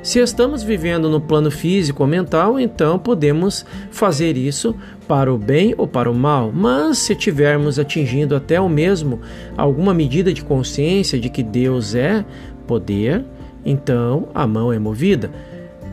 Se 0.08 0.20
estamos 0.20 0.64
vivendo 0.64 1.10
no 1.10 1.20
plano 1.20 1.52
físico 1.52 2.02
ou 2.02 2.08
mental, 2.08 2.58
então 2.58 2.98
podemos 2.98 3.66
fazer 3.92 4.38
isso 4.38 4.74
para 5.06 5.34
o 5.34 5.38
bem 5.38 5.76
ou 5.78 5.86
para 5.86 6.10
o 6.10 6.16
mal, 6.16 6.50
mas 6.50 7.00
se 7.00 7.14
tivermos 7.14 7.78
atingindo 7.78 8.34
até 8.34 8.58
o 8.62 8.70
mesmo 8.70 9.20
alguma 9.58 9.94
medida 9.94 10.32
de 10.32 10.46
consciência 10.46 11.20
de 11.20 11.30
que 11.30 11.44
Deus 11.44 11.94
é 11.94 12.24
poder, 12.66 13.26
então 13.66 14.30
a 14.34 14.48
mão 14.48 14.72
é 14.72 14.80
movida, 14.80 15.30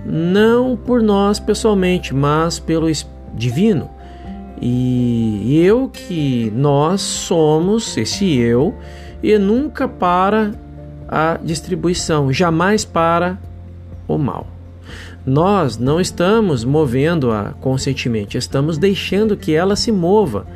não 0.07 0.77
por 0.77 1.03
nós 1.03 1.40
pessoalmente, 1.40 2.14
mas 2.14 2.61
pelo 2.61 2.87
divino. 3.35 3.90
E 4.62 5.59
eu 5.61 5.88
que 5.88 6.53
nós 6.55 7.00
somos 7.00 7.96
esse 7.96 8.38
eu 8.38 8.77
e 9.20 9.37
nunca 9.38 9.88
para 9.88 10.53
a 11.09 11.37
distribuição, 11.42 12.33
jamais 12.33 12.85
para 12.85 13.40
o 14.07 14.19
mal. 14.19 14.47
Nós 15.25 15.79
não 15.79 16.01
estamos 16.01 16.64
movendo-a 16.64 17.55
conscientemente, 17.61 18.37
estamos 18.37 18.77
deixando 18.77 19.37
que 19.37 19.55
ela 19.55 19.77
se 19.77 19.90
mova, 19.90 20.47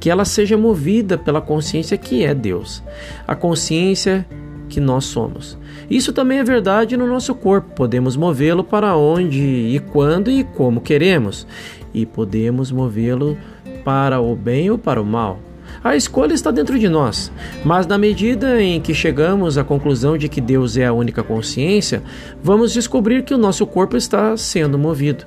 que 0.00 0.10
ela 0.10 0.24
seja 0.24 0.56
movida 0.56 1.16
pela 1.16 1.40
consciência 1.40 1.96
que 1.96 2.24
é 2.24 2.34
Deus, 2.34 2.82
a 3.26 3.36
consciência 3.36 4.26
que 4.68 4.80
nós 4.80 5.04
somos. 5.04 5.56
Isso 5.88 6.12
também 6.12 6.38
é 6.38 6.44
verdade 6.44 6.96
no 6.96 7.06
nosso 7.06 7.34
corpo, 7.34 7.70
podemos 7.76 8.16
movê-lo 8.16 8.64
para 8.64 8.96
onde 8.96 9.40
e 9.40 9.78
quando 9.78 10.30
e 10.30 10.42
como 10.42 10.80
queremos, 10.80 11.46
e 11.94 12.04
podemos 12.04 12.72
movê-lo 12.72 13.38
para 13.84 14.20
o 14.20 14.34
bem 14.34 14.68
ou 14.68 14.76
para 14.76 15.00
o 15.00 15.06
mal. 15.06 15.38
A 15.82 15.94
escolha 15.96 16.34
está 16.34 16.50
dentro 16.50 16.78
de 16.78 16.88
nós, 16.88 17.30
mas 17.64 17.86
na 17.86 17.96
medida 17.96 18.60
em 18.60 18.80
que 18.80 18.94
chegamos 18.94 19.56
à 19.56 19.64
conclusão 19.64 20.16
de 20.18 20.28
que 20.28 20.40
Deus 20.40 20.76
é 20.76 20.86
a 20.86 20.92
única 20.92 21.22
consciência, 21.22 22.02
vamos 22.42 22.72
descobrir 22.72 23.22
que 23.22 23.34
o 23.34 23.38
nosso 23.38 23.66
corpo 23.66 23.96
está 23.96 24.36
sendo 24.36 24.78
movido. 24.78 25.24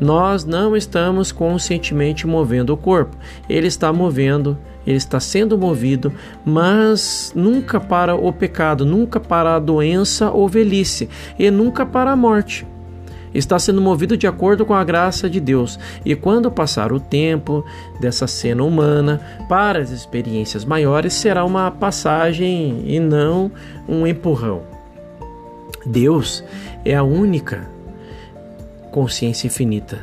Nós 0.00 0.44
não 0.44 0.76
estamos 0.76 1.32
conscientemente 1.32 2.26
movendo 2.26 2.72
o 2.72 2.76
corpo, 2.76 3.16
ele 3.48 3.66
está 3.66 3.92
movendo 3.92 4.56
ele 4.86 4.98
está 4.98 5.18
sendo 5.18 5.58
movido, 5.58 6.12
mas 6.44 7.32
nunca 7.34 7.80
para 7.80 8.14
o 8.14 8.32
pecado, 8.32 8.86
nunca 8.86 9.18
para 9.18 9.56
a 9.56 9.58
doença 9.58 10.30
ou 10.30 10.48
velhice, 10.48 11.08
e 11.36 11.50
nunca 11.50 11.84
para 11.84 12.12
a 12.12 12.16
morte 12.16 12.64
está 13.36 13.58
sendo 13.58 13.80
movido 13.80 14.16
de 14.16 14.26
acordo 14.26 14.64
com 14.64 14.74
a 14.74 14.82
graça 14.82 15.28
de 15.28 15.38
Deus. 15.40 15.78
E 16.04 16.14
quando 16.14 16.50
passar 16.50 16.92
o 16.92 17.00
tempo 17.00 17.64
dessa 18.00 18.26
cena 18.26 18.64
humana 18.64 19.20
para 19.48 19.78
as 19.78 19.90
experiências 19.90 20.64
maiores, 20.64 21.14
será 21.14 21.44
uma 21.44 21.70
passagem 21.70 22.82
e 22.86 22.98
não 22.98 23.50
um 23.88 24.06
empurrão. 24.06 24.62
Deus 25.84 26.42
é 26.84 26.94
a 26.94 27.02
única 27.02 27.68
consciência 28.90 29.46
infinita, 29.46 30.02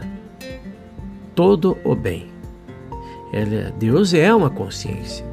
todo 1.35 1.77
o 1.83 1.95
bem. 1.95 2.27
Deus 3.79 4.13
é 4.13 4.33
uma 4.33 4.49
consciência. 4.49 5.25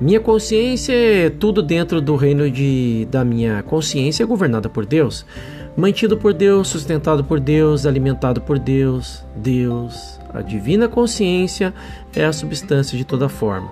Minha 0.00 0.18
consciência 0.18 0.92
é 0.92 1.30
tudo 1.30 1.62
dentro 1.62 2.00
do 2.00 2.16
reino 2.16 2.50
de, 2.50 3.06
da 3.10 3.24
minha 3.24 3.62
consciência, 3.62 4.24
é 4.24 4.26
governada 4.26 4.68
por 4.68 4.86
Deus, 4.86 5.26
mantido 5.76 6.16
por 6.16 6.32
Deus, 6.32 6.68
sustentado 6.68 7.24
por 7.24 7.40
Deus, 7.40 7.86
alimentado 7.86 8.40
por 8.40 8.58
Deus. 8.58 9.24
Deus, 9.36 10.18
a 10.32 10.42
divina 10.42 10.88
consciência 10.88 11.74
é 12.14 12.24
a 12.24 12.32
substância 12.32 12.96
de 12.96 13.04
toda 13.04 13.28
forma. 13.28 13.70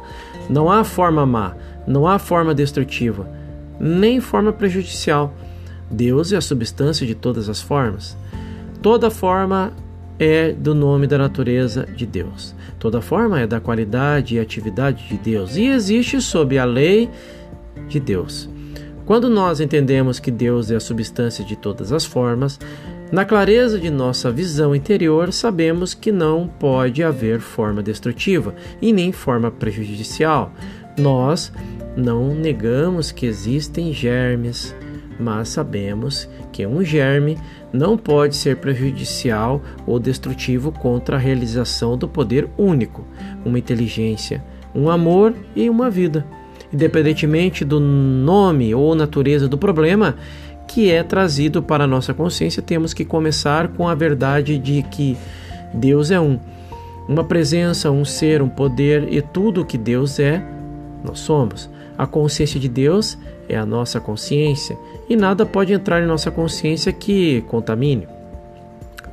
Não 0.49 0.71
há 0.71 0.85
forma 0.85 1.27
má, 1.27 1.55
não 1.87 2.07
há 2.07 2.19
forma 2.19 2.55
destrutiva, 2.55 3.29
nem 3.79 4.21
forma 4.21 4.53
prejudicial. 4.53 5.33
Deus 5.91 6.33
é 6.33 6.37
a 6.37 6.41
substância 6.41 7.07
de 7.07 7.15
todas 7.15 7.49
as 7.49 7.61
formas. 7.61 8.17
Toda 8.83 9.11
forma 9.11 9.73
é 10.19 10.53
do 10.53 10.75
nome 10.75 11.07
da 11.07 11.17
natureza 11.17 11.87
de 11.87 12.07
Deus. 12.07 12.55
Toda 12.79 13.01
forma 13.01 13.41
é 13.41 13.47
da 13.47 13.61
qualidade 13.61 14.37
e 14.37 14.41
atividade 14.41 15.09
de 15.09 15.17
Deus 15.19 15.57
e 15.57 15.67
existe 15.67 16.21
sob 16.21 16.59
a 16.59 16.65
lei 16.65 17.09
de 17.89 17.99
Deus. 17.99 18.49
Quando 19.09 19.31
nós 19.31 19.59
entendemos 19.59 20.21
que 20.21 20.31
Deus 20.31 20.71
é 20.71 20.77
a 20.77 20.81
substância 20.81 21.43
de 21.43 21.57
todas 21.57 21.93
as 21.93 22.05
formas, 22.05 22.61
na 23.11 23.25
clareza 23.25 23.79
de 23.79 23.89
nossa 23.89 24.31
visão 24.31 24.75
interior, 24.75 25.33
sabemos 25.33 25.95
que 25.95 26.13
não 26.13 26.47
pode 26.47 27.03
haver 27.03 27.41
forma 27.41 27.83
destrutiva 27.83 28.55
e 28.83 28.93
nem 28.93 29.11
forma 29.11 29.51
prejudicial. 29.51 30.53
Nós 30.99 31.51
não 31.97 32.35
negamos 32.35 33.11
que 33.11 33.25
existem 33.25 33.95
germes, 33.95 34.77
mas 35.19 35.49
sabemos 35.49 36.29
que 36.53 36.67
um 36.67 36.85
germe 36.85 37.39
não 37.73 37.97
pode 37.97 38.37
ser 38.37 38.59
prejudicial 38.59 39.63
ou 39.87 39.99
destrutivo 39.99 40.71
contra 40.71 41.17
a 41.17 41.19
realização 41.19 41.97
do 41.97 42.07
poder 42.07 42.47
único, 42.59 43.07
uma 43.43 43.59
inteligência, 43.59 44.45
um 44.75 44.91
amor 44.91 45.35
e 45.57 45.71
uma 45.71 45.89
vida. 45.89 46.27
Independentemente 46.73 47.65
do 47.65 47.81
nome 47.81 48.75
ou 48.75 48.95
natureza 48.95 49.49
do 49.49 49.57
problema 49.57 50.17
que 50.67 50.91
é 50.91 51.03
trazido 51.03 51.63
para 51.63 51.85
a 51.85 51.87
nossa 51.87 52.13
consciência, 52.13 52.63
temos 52.63 52.93
que 52.93 53.05
começar 53.05 53.69
com 53.69 53.89
a 53.89 53.95
verdade 53.95 54.59
de 54.59 54.83
que 54.83 55.17
Deus 55.73 56.11
é 56.11 56.21
um, 56.21 56.39
uma 57.09 57.25
presença, 57.25 57.91
um 57.91 58.05
ser, 58.05 58.43
um 58.43 58.49
poder 58.49 59.11
e 59.11 59.23
tudo 59.23 59.63
o 59.63 59.65
que 59.65 59.79
Deus 59.79 60.19
é, 60.21 60.43
nós 61.03 61.21
somos. 61.21 61.71
A 61.97 62.07
consciência 62.07 62.61
de 62.61 62.69
Deus 62.69 63.19
é 63.49 63.57
a 63.57 63.65
nossa 63.65 63.99
consciência 63.99 64.77
e 65.09 65.17
nada 65.17 65.47
pode 65.47 65.73
entrar 65.73 66.03
em 66.03 66.07
nossa 66.07 66.31
consciência 66.31 66.93
que 66.93 67.41
contamine 67.49 68.07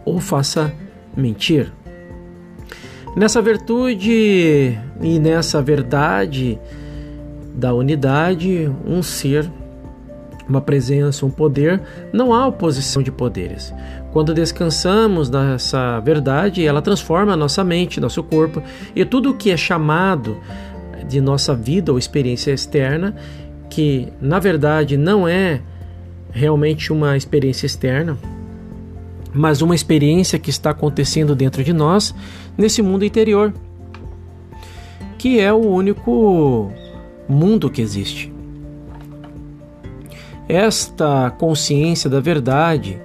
ou 0.04 0.20
faça 0.20 0.72
mentir. 1.16 1.72
Nessa 3.16 3.42
virtude 3.42 4.78
e 5.02 5.20
nessa 5.20 5.62
verdade 5.62 6.60
da 7.56 7.74
unidade, 7.74 8.70
um 8.86 9.02
ser, 9.02 9.50
uma 10.48 10.62
presença, 10.62 11.26
um 11.26 11.32
poder, 11.32 11.82
não 12.14 12.34
há 12.34 12.46
oposição 12.46 13.02
de 13.02 13.12
poderes. 13.12 13.74
Quando 14.12 14.34
descansamos 14.34 15.30
nessa 15.30 16.00
verdade, 16.00 16.66
ela 16.66 16.82
transforma 16.82 17.34
a 17.34 17.38
nossa 17.38 17.64
mente, 17.64 18.00
nosso 18.00 18.22
corpo 18.22 18.62
e 18.96 19.04
tudo 19.04 19.32
o 19.32 19.34
que 19.34 19.52
é 19.52 19.58
chamado 19.58 20.38
de 21.08 21.20
nossa 21.20 21.56
vida 21.56 21.92
ou 21.92 21.98
experiência 21.98 22.52
externa, 22.52 23.16
que 23.70 24.12
na 24.22 24.40
verdade 24.40 24.98
não 24.98 25.28
é 25.28 25.62
realmente 26.32 26.92
uma 26.92 27.18
experiência 27.18 27.66
externa, 27.66 28.18
mas 29.34 29.62
uma 29.62 29.76
experiência 29.76 30.40
que 30.40 30.50
está 30.50 30.70
acontecendo 30.70 31.36
dentro 31.36 31.64
de 31.64 31.74
nós, 31.74 32.14
nesse 32.58 32.82
mundo 32.82 33.04
interior, 33.04 33.54
que 35.18 35.40
é 35.40 35.52
o 35.52 35.58
único 35.58 36.72
mundo 37.28 37.70
que 37.70 37.82
existe. 37.82 38.34
Esta 40.48 41.32
consciência 41.32 42.10
da 42.10 42.20
verdade, 42.20 43.02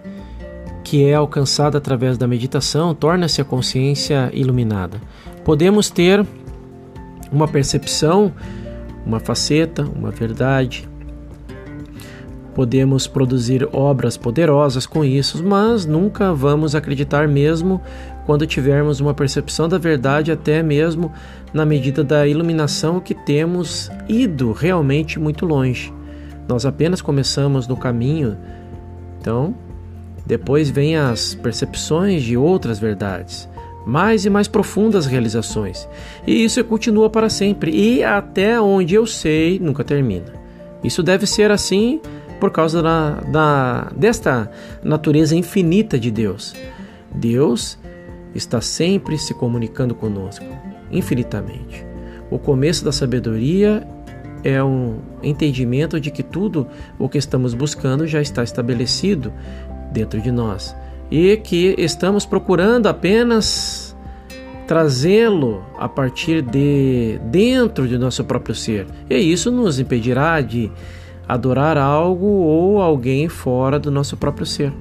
que 0.84 1.04
é 1.04 1.14
alcançada 1.14 1.78
através 1.78 2.18
da 2.18 2.26
meditação, 2.26 2.94
torna-se 2.94 3.40
a 3.40 3.44
consciência 3.44 4.30
iluminada. 4.32 5.00
Podemos 5.44 5.88
ter 5.88 6.26
uma 7.32 7.48
percepção, 7.48 8.32
uma 9.06 9.18
faceta, 9.18 9.82
uma 9.82 10.10
verdade, 10.10 10.88
Podemos 12.54 13.06
produzir 13.06 13.68
obras 13.72 14.16
poderosas 14.16 14.84
com 14.84 15.04
isso, 15.04 15.42
mas 15.44 15.86
nunca 15.86 16.34
vamos 16.34 16.74
acreditar 16.74 17.28
mesmo 17.28 17.80
quando 18.30 18.46
tivermos 18.46 19.00
uma 19.00 19.12
percepção 19.12 19.68
da 19.68 19.76
verdade, 19.76 20.30
até 20.30 20.62
mesmo 20.62 21.12
na 21.52 21.66
medida 21.66 22.04
da 22.04 22.28
iluminação 22.28 23.00
que 23.00 23.12
temos 23.12 23.90
ido 24.08 24.52
realmente 24.52 25.18
muito 25.18 25.44
longe. 25.44 25.92
Nós 26.46 26.64
apenas 26.64 27.02
começamos 27.02 27.66
no 27.66 27.76
caminho, 27.76 28.38
então 29.20 29.52
depois 30.24 30.70
vêm 30.70 30.96
as 30.96 31.34
percepções 31.34 32.22
de 32.22 32.36
outras 32.36 32.78
verdades, 32.78 33.48
mais 33.84 34.24
e 34.24 34.30
mais 34.30 34.46
profundas 34.46 35.06
realizações. 35.06 35.88
E 36.24 36.44
isso 36.44 36.62
continua 36.62 37.10
para 37.10 37.28
sempre 37.28 37.72
e 37.72 38.04
até 38.04 38.60
onde 38.60 38.94
eu 38.94 39.06
sei 39.08 39.58
nunca 39.58 39.82
termina. 39.82 40.32
Isso 40.84 41.02
deve 41.02 41.26
ser 41.26 41.50
assim 41.50 42.00
por 42.38 42.52
causa 42.52 42.80
da, 42.80 43.10
da, 43.32 43.90
desta 43.96 44.48
natureza 44.84 45.34
infinita 45.34 45.98
de 45.98 46.12
Deus. 46.12 46.54
Deus 47.12 47.79
está 48.34 48.60
sempre 48.60 49.18
se 49.18 49.34
comunicando 49.34 49.94
conosco, 49.94 50.44
infinitamente. 50.90 51.84
O 52.30 52.38
começo 52.38 52.84
da 52.84 52.92
sabedoria 52.92 53.86
é 54.44 54.62
um 54.62 54.98
entendimento 55.22 56.00
de 56.00 56.10
que 56.10 56.22
tudo 56.22 56.66
o 56.98 57.08
que 57.08 57.18
estamos 57.18 57.54
buscando 57.54 58.06
já 58.06 58.20
está 58.20 58.42
estabelecido 58.42 59.32
dentro 59.92 60.20
de 60.20 60.30
nós 60.30 60.74
e 61.10 61.36
que 61.38 61.74
estamos 61.76 62.24
procurando 62.24 62.86
apenas 62.86 63.96
trazê-lo 64.66 65.64
a 65.76 65.88
partir 65.88 66.42
de 66.42 67.20
dentro 67.24 67.88
de 67.88 67.98
nosso 67.98 68.22
próprio 68.24 68.54
ser. 68.54 68.86
E 69.10 69.16
isso 69.16 69.50
nos 69.50 69.80
impedirá 69.80 70.40
de 70.40 70.70
adorar 71.26 71.76
algo 71.76 72.26
ou 72.26 72.80
alguém 72.80 73.28
fora 73.28 73.78
do 73.80 73.90
nosso 73.90 74.16
próprio 74.16 74.46
ser. 74.46 74.72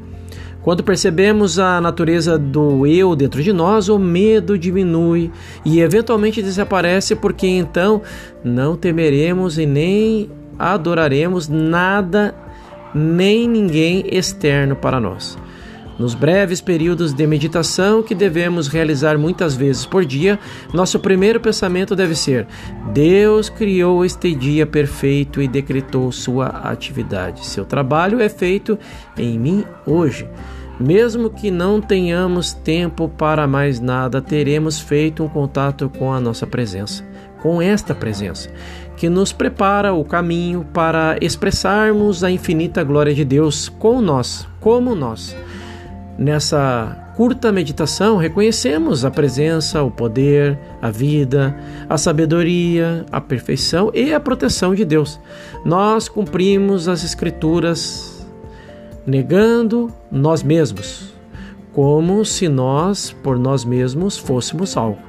Quando 0.61 0.83
percebemos 0.83 1.57
a 1.57 1.79
natureza 1.79 2.37
do 2.37 2.85
eu 2.85 3.15
dentro 3.15 3.41
de 3.41 3.53
nós, 3.53 3.87
o 3.87 3.97
medo 3.97 4.57
diminui 4.57 5.31
e 5.63 5.79
eventualmente 5.79 6.41
desaparece, 6.41 7.15
porque 7.15 7.47
então 7.47 8.01
não 8.43 8.75
temeremos 8.75 9.57
e 9.57 9.65
nem 9.65 10.29
adoraremos 10.57 11.47
nada 11.47 12.35
nem 12.93 13.47
ninguém 13.47 14.03
externo 14.11 14.75
para 14.75 14.99
nós. 14.99 15.37
Nos 15.99 16.15
breves 16.15 16.61
períodos 16.61 17.13
de 17.13 17.27
meditação 17.27 18.01
que 18.01 18.15
devemos 18.15 18.69
realizar 18.69 19.17
muitas 19.17 19.53
vezes 19.53 19.85
por 19.85 20.05
dia, 20.05 20.39
nosso 20.73 20.97
primeiro 20.97 21.41
pensamento 21.41 21.93
deve 21.93 22.15
ser: 22.15 22.47
Deus 22.93 23.49
criou 23.49 24.05
este 24.05 24.33
dia 24.33 24.65
perfeito 24.65 25.41
e 25.41 25.47
decretou 25.47 26.09
sua 26.13 26.47
atividade. 26.47 27.45
Seu 27.45 27.65
trabalho 27.65 28.21
é 28.21 28.29
feito 28.29 28.79
em 29.17 29.37
mim 29.37 29.65
hoje. 29.85 30.25
Mesmo 30.79 31.29
que 31.29 31.51
não 31.51 31.81
tenhamos 31.81 32.53
tempo 32.53 33.09
para 33.09 33.45
mais 33.45 33.81
nada, 33.81 34.21
teremos 34.21 34.79
feito 34.79 35.21
um 35.21 35.27
contato 35.27 35.89
com 35.89 36.13
a 36.13 36.21
nossa 36.21 36.47
presença, 36.47 37.03
com 37.41 37.61
esta 37.61 37.93
presença, 37.93 38.49
que 38.95 39.09
nos 39.09 39.33
prepara 39.33 39.93
o 39.93 40.05
caminho 40.05 40.65
para 40.73 41.17
expressarmos 41.19 42.23
a 42.23 42.31
infinita 42.31 42.81
glória 42.85 43.13
de 43.13 43.25
Deus 43.25 43.67
com 43.67 43.99
nós, 43.99 44.47
como 44.61 44.95
nós. 44.95 45.35
Nessa 46.19 47.13
curta 47.15 47.49
meditação, 47.49 48.17
reconhecemos 48.17 49.05
a 49.05 49.09
presença, 49.09 49.81
o 49.81 49.89
poder, 49.89 50.59
a 50.81 50.91
vida, 50.91 51.55
a 51.87 51.97
sabedoria, 51.97 53.05
a 53.09 53.21
perfeição 53.21 53.89
e 53.93 54.13
a 54.13 54.19
proteção 54.19 54.75
de 54.75 54.83
Deus. 54.83 55.17
Nós 55.63 56.09
cumprimos 56.09 56.89
as 56.89 57.05
Escrituras 57.05 58.27
negando 59.07 59.89
nós 60.11 60.43
mesmos, 60.43 61.13
como 61.71 62.25
se 62.25 62.49
nós, 62.49 63.15
por 63.23 63.39
nós 63.39 63.63
mesmos, 63.63 64.17
fôssemos 64.17 64.75
algo, 64.75 64.99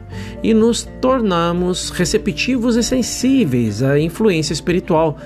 e 0.45 0.55
nos 0.55 0.89
tornamos 1.01 1.91
receptivos 1.91 2.77
e 2.77 2.85
sensíveis 2.85 3.83
à 3.83 3.99
influência 3.99 4.53
espiritual 4.53 5.19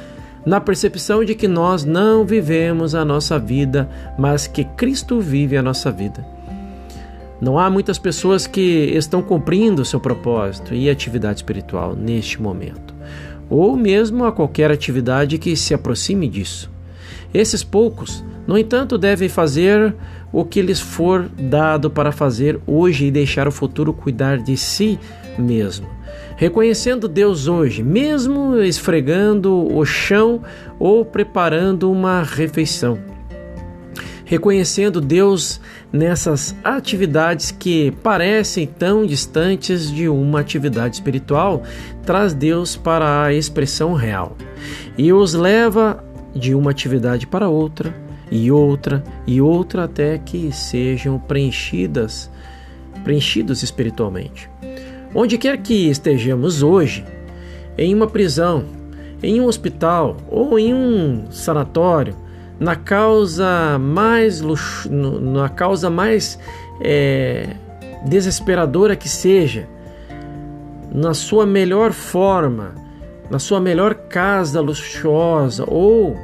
na 0.44 0.61
percepção 0.61 1.24
de 1.24 1.35
que 1.35 1.48
nós 1.48 1.85
não 1.85 2.24
vivemos 2.24 2.94
a 2.94 3.04
nossa 3.04 3.38
vida, 3.38 3.88
mas 4.18 4.46
que 4.46 4.64
Cristo 4.64 5.20
vive 5.20 5.57
a 5.57 5.62
nossa 5.62 5.90
vida. 5.90 6.24
Não 7.40 7.59
há 7.59 7.68
muitas 7.68 7.98
pessoas 7.98 8.46
que 8.46 8.92
estão 8.94 9.22
cumprindo 9.22 9.85
seu 9.85 9.98
propósito 9.98 10.74
e 10.74 10.88
atividade 10.88 11.38
espiritual 11.38 11.94
neste 11.94 12.40
momento, 12.40 12.94
ou 13.50 13.76
mesmo 13.76 14.24
a 14.24 14.33
qualquer 14.33 14.70
atividade 14.70 15.38
que 15.38 15.57
se 15.57 15.74
aproxime 15.74 16.28
disso. 16.28 16.70
Esses 17.33 17.64
poucos, 17.64 18.24
no 18.46 18.57
entanto, 18.57 18.96
devem 18.96 19.28
fazer 19.28 19.94
o 20.33 20.44
que 20.44 20.62
lhes 20.62 20.80
for 20.80 21.28
dado 21.38 21.90
para 21.90 22.12
fazer 22.12 22.61
hoje 22.66 23.07
e 23.07 23.11
deixar 23.11 23.48
o 23.48 23.52
futuro 23.52 23.92
cuidar 23.92 24.38
de 24.38 24.57
si 24.57 24.98
mesmo. 25.38 25.87
Reconhecendo 26.37 27.07
Deus 27.07 27.47
hoje, 27.47 27.83
mesmo 27.83 28.61
esfregando 28.61 29.73
o 29.73 29.85
chão 29.85 30.42
ou 30.79 31.05
preparando 31.05 31.90
uma 31.90 32.23
refeição. 32.23 32.99
Reconhecendo 34.25 35.01
Deus 35.01 35.61
nessas 35.92 36.57
atividades 36.64 37.53
que 37.53 37.92
parecem 38.03 38.66
tão 38.66 39.07
distantes 39.07 39.90
de 39.90 40.09
uma 40.09 40.40
atividade 40.40 40.97
espiritual, 40.97 41.62
traz 42.05 42.35
Deus 42.35 42.75
para 42.75 43.25
a 43.25 43.33
expressão 43.33 43.92
real 43.92 44.37
e 44.99 45.12
os 45.12 45.35
leva 45.35 46.03
de 46.35 46.55
uma 46.55 46.70
atividade 46.70 47.27
para 47.27 47.49
outra 47.49 47.94
e 48.31 48.51
outra 48.51 49.05
e 49.27 49.40
outra 49.40 49.85
até 49.85 50.18
que 50.18 50.51
sejam 50.51 51.18
preenchidas, 51.18 52.31
preenchidos 53.05 53.62
espiritualmente. 53.62 54.51
Onde 55.14 55.38
quer 55.38 55.59
que 55.59 55.88
estejamos 55.88 56.62
hoje, 56.62 57.05
em 57.79 57.94
uma 57.94 58.09
prisão, 58.09 58.64
em 59.22 59.40
um 59.40 59.46
hospital 59.46 60.16
ou 60.29 60.59
em 60.59 60.74
um 60.74 61.31
sanatório, 61.31 62.16
na 62.59 62.74
causa 62.74 63.79
mais 63.79 64.40
luxo, 64.40 64.90
na 64.92 65.48
causa 65.48 65.88
mais 65.88 66.38
é, 66.81 67.57
desesperadora 68.05 68.96
que 68.96 69.09
seja, 69.09 69.68
na 70.92 71.14
sua 71.14 71.46
melhor 71.46 71.92
forma, 71.92 72.74
na 73.31 73.38
sua 73.38 73.61
melhor 73.61 73.94
casa 73.94 74.61
luxuosa 74.61 75.64
ou 75.66 76.16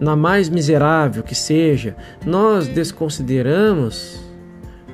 na 0.00 0.16
mais 0.16 0.48
miserável 0.48 1.22
que 1.22 1.34
seja, 1.34 1.94
nós 2.24 2.66
desconsideramos, 2.66 4.20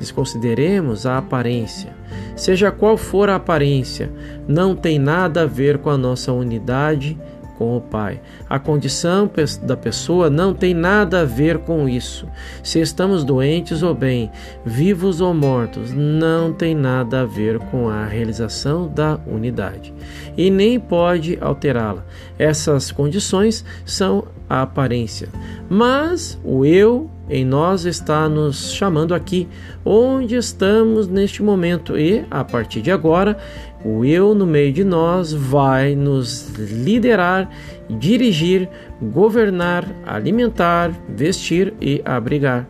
desconsideremos 0.00 1.06
a 1.06 1.18
aparência. 1.18 1.95
Seja 2.34 2.70
qual 2.70 2.96
for 2.96 3.28
a 3.28 3.36
aparência, 3.36 4.10
não 4.46 4.74
tem 4.74 4.98
nada 4.98 5.42
a 5.42 5.46
ver 5.46 5.78
com 5.78 5.90
a 5.90 5.96
nossa 5.96 6.32
unidade 6.32 7.18
com 7.56 7.76
o 7.76 7.80
Pai. 7.80 8.20
A 8.48 8.58
condição 8.58 9.30
da 9.62 9.76
pessoa 9.76 10.28
não 10.30 10.54
tem 10.54 10.74
nada 10.74 11.22
a 11.22 11.24
ver 11.24 11.58
com 11.58 11.88
isso. 11.88 12.28
Se 12.62 12.80
estamos 12.80 13.24
doentes 13.24 13.82
ou 13.82 13.94
bem, 13.94 14.30
vivos 14.64 15.20
ou 15.20 15.32
mortos, 15.34 15.92
não 15.92 16.52
tem 16.52 16.74
nada 16.74 17.22
a 17.22 17.24
ver 17.24 17.58
com 17.58 17.88
a 17.88 18.04
realização 18.04 18.88
da 18.88 19.18
unidade 19.26 19.92
e 20.36 20.50
nem 20.50 20.78
pode 20.78 21.38
alterá-la. 21.40 22.04
Essas 22.38 22.92
condições 22.92 23.64
são 23.84 24.24
a 24.48 24.62
aparência, 24.62 25.28
mas 25.68 26.38
o 26.44 26.64
eu 26.64 27.10
em 27.28 27.44
nós 27.44 27.84
está 27.84 28.28
nos 28.28 28.72
chamando 28.72 29.14
aqui, 29.14 29.48
onde 29.84 30.36
estamos 30.36 31.08
neste 31.08 31.42
momento, 31.42 31.98
e 31.98 32.24
a 32.30 32.44
partir 32.44 32.80
de 32.80 32.90
agora 32.90 33.36
o 33.84 34.04
eu 34.04 34.34
no 34.34 34.46
meio 34.46 34.72
de 34.72 34.84
nós 34.84 35.32
vai 35.32 35.94
nos 35.94 36.48
liderar, 36.56 37.48
dirigir, 37.88 38.68
governar, 39.00 39.84
alimentar, 40.04 40.90
vestir 41.08 41.74
e 41.80 42.00
abrigar. 42.04 42.68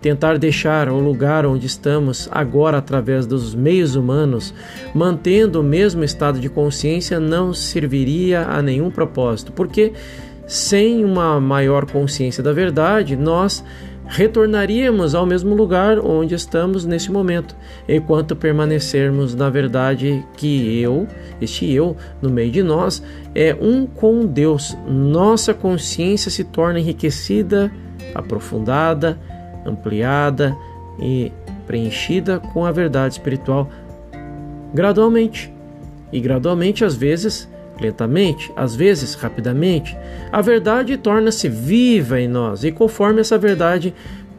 Tentar 0.00 0.36
deixar 0.36 0.90
o 0.90 0.98
lugar 0.98 1.46
onde 1.46 1.66
estamos 1.66 2.28
agora 2.30 2.76
através 2.76 3.26
dos 3.26 3.54
meios 3.54 3.96
humanos, 3.96 4.54
mantendo 4.94 5.60
o 5.60 5.64
mesmo 5.64 6.04
estado 6.04 6.38
de 6.38 6.50
consciência, 6.50 7.18
não 7.18 7.54
serviria 7.54 8.42
a 8.42 8.60
nenhum 8.60 8.90
propósito, 8.90 9.50
porque 9.52 9.94
sem 10.46 11.04
uma 11.04 11.40
maior 11.40 11.90
consciência 11.90 12.42
da 12.42 12.52
verdade, 12.52 13.16
nós 13.16 13.64
retornaríamos 14.06 15.14
ao 15.14 15.24
mesmo 15.24 15.54
lugar 15.54 15.98
onde 15.98 16.34
estamos 16.34 16.84
nesse 16.84 17.10
momento, 17.10 17.56
enquanto 17.88 18.36
permanecermos 18.36 19.34
na 19.34 19.48
verdade 19.48 20.24
que 20.36 20.78
eu, 20.80 21.06
este 21.40 21.70
eu, 21.72 21.96
no 22.20 22.28
meio 22.28 22.50
de 22.50 22.62
nós, 22.62 23.02
é 23.34 23.56
um 23.58 23.86
com 23.86 24.26
Deus. 24.26 24.76
Nossa 24.86 25.54
consciência 25.54 26.30
se 26.30 26.44
torna 26.44 26.78
enriquecida, 26.78 27.72
aprofundada, 28.14 29.18
ampliada 29.64 30.54
e 31.00 31.32
preenchida 31.66 32.38
com 32.38 32.66
a 32.66 32.70
verdade 32.70 33.14
espiritual 33.14 33.70
gradualmente. 34.74 35.52
E 36.12 36.20
gradualmente, 36.20 36.84
às 36.84 36.94
vezes, 36.94 37.48
lentamente, 37.80 38.52
às 38.56 38.74
vezes 38.74 39.14
rapidamente, 39.14 39.96
a 40.30 40.40
verdade 40.40 40.96
torna-se 40.96 41.48
viva 41.48 42.20
em 42.20 42.28
nós 42.28 42.64
e 42.64 42.72
conforme 42.72 43.20
essa 43.20 43.38
verdade 43.38 43.94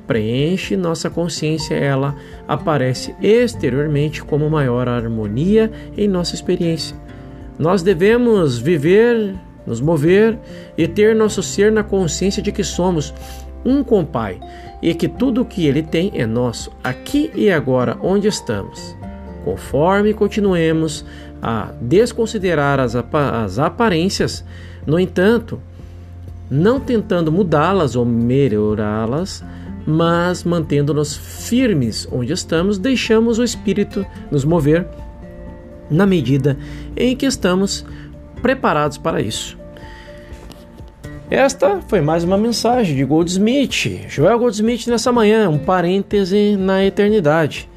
preenche 0.05 0.77
nossa 0.77 1.09
consciência, 1.09 1.75
ela 1.75 2.15
aparece 2.47 3.15
exteriormente 3.21 4.23
como 4.23 4.49
maior 4.49 4.87
harmonia 4.87 5.71
em 5.97 6.07
nossa 6.07 6.35
experiência. 6.35 6.95
Nós 7.57 7.81
devemos 7.81 8.57
viver, 8.57 9.33
nos 9.65 9.81
mover 9.81 10.37
e 10.77 10.87
ter 10.87 11.15
nosso 11.15 11.41
ser 11.41 11.71
na 11.71 11.83
consciência 11.83 12.41
de 12.41 12.51
que 12.51 12.63
somos 12.63 13.13
um 13.65 13.83
com 13.83 14.01
o 14.01 14.05
Pai 14.05 14.39
e 14.81 14.93
que 14.93 15.07
tudo 15.07 15.41
o 15.41 15.45
que 15.45 15.65
Ele 15.65 15.81
tem 15.81 16.11
é 16.13 16.25
nosso, 16.25 16.71
aqui 16.83 17.31
e 17.33 17.49
agora, 17.49 17.97
onde 18.01 18.27
estamos. 18.27 18.95
Conforme 19.43 20.13
continuemos 20.13 21.05
a 21.41 21.71
desconsiderar 21.79 22.79
as, 22.79 22.95
as 22.95 23.59
aparências, 23.59 24.43
no 24.85 24.99
entanto, 24.99 25.59
não 26.49 26.79
tentando 26.79 27.31
mudá-las 27.31 27.95
ou 27.95 28.05
melhorá-las, 28.05 29.43
mas 29.85 30.43
mantendo-nos 30.43 31.15
firmes 31.15 32.07
onde 32.11 32.33
estamos, 32.33 32.77
deixamos 32.77 33.37
o 33.37 33.43
Espírito 33.43 34.05
nos 34.31 34.43
mover 34.43 34.87
na 35.89 36.05
medida 36.05 36.57
em 36.95 37.15
que 37.15 37.25
estamos 37.25 37.85
preparados 38.41 38.97
para 38.97 39.21
isso. 39.21 39.57
Esta 41.29 41.81
foi 41.87 42.01
mais 42.01 42.23
uma 42.23 42.37
mensagem 42.37 42.95
de 42.95 43.03
Goldsmith, 43.03 44.07
Joel 44.07 44.37
Goldsmith 44.37 44.87
nessa 44.87 45.11
manhã, 45.11 45.49
um 45.49 45.57
parêntese 45.57 46.55
na 46.55 46.85
eternidade. 46.85 47.67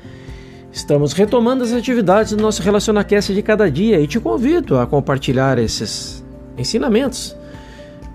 Estamos 0.79 1.13
retomando 1.13 1.65
as 1.65 1.73
atividades 1.73 2.35
do 2.35 2.41
nosso 2.41 2.63
RelacionaCast 2.63 3.35
de 3.35 3.43
cada 3.43 3.69
dia 3.69 4.01
e 4.01 4.07
te 4.07 4.21
convido 4.21 4.79
a 4.79 4.87
compartilhar 4.87 5.59
esses 5.59 6.25
ensinamentos 6.57 7.37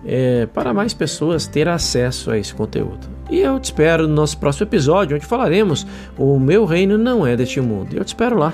é, 0.06 0.46
para 0.46 0.74
mais 0.74 0.94
pessoas 0.94 1.46
ter 1.46 1.68
acesso 1.68 2.32
a 2.32 2.38
esse 2.38 2.54
conteúdo. 2.54 3.06
E 3.30 3.42
eu 3.42 3.60
te 3.60 3.66
espero 3.66 4.08
no 4.08 4.16
nosso 4.16 4.38
próximo 4.38 4.66
episódio, 4.66 5.18
onde 5.18 5.26
falaremos: 5.26 5.86
O 6.18 6.40
meu 6.40 6.64
reino 6.64 6.98
não 6.98 7.28
é 7.28 7.36
deste 7.36 7.60
mundo. 7.60 7.98
Eu 7.98 8.06
te 8.06 8.08
espero 8.08 8.38
lá. 8.38 8.54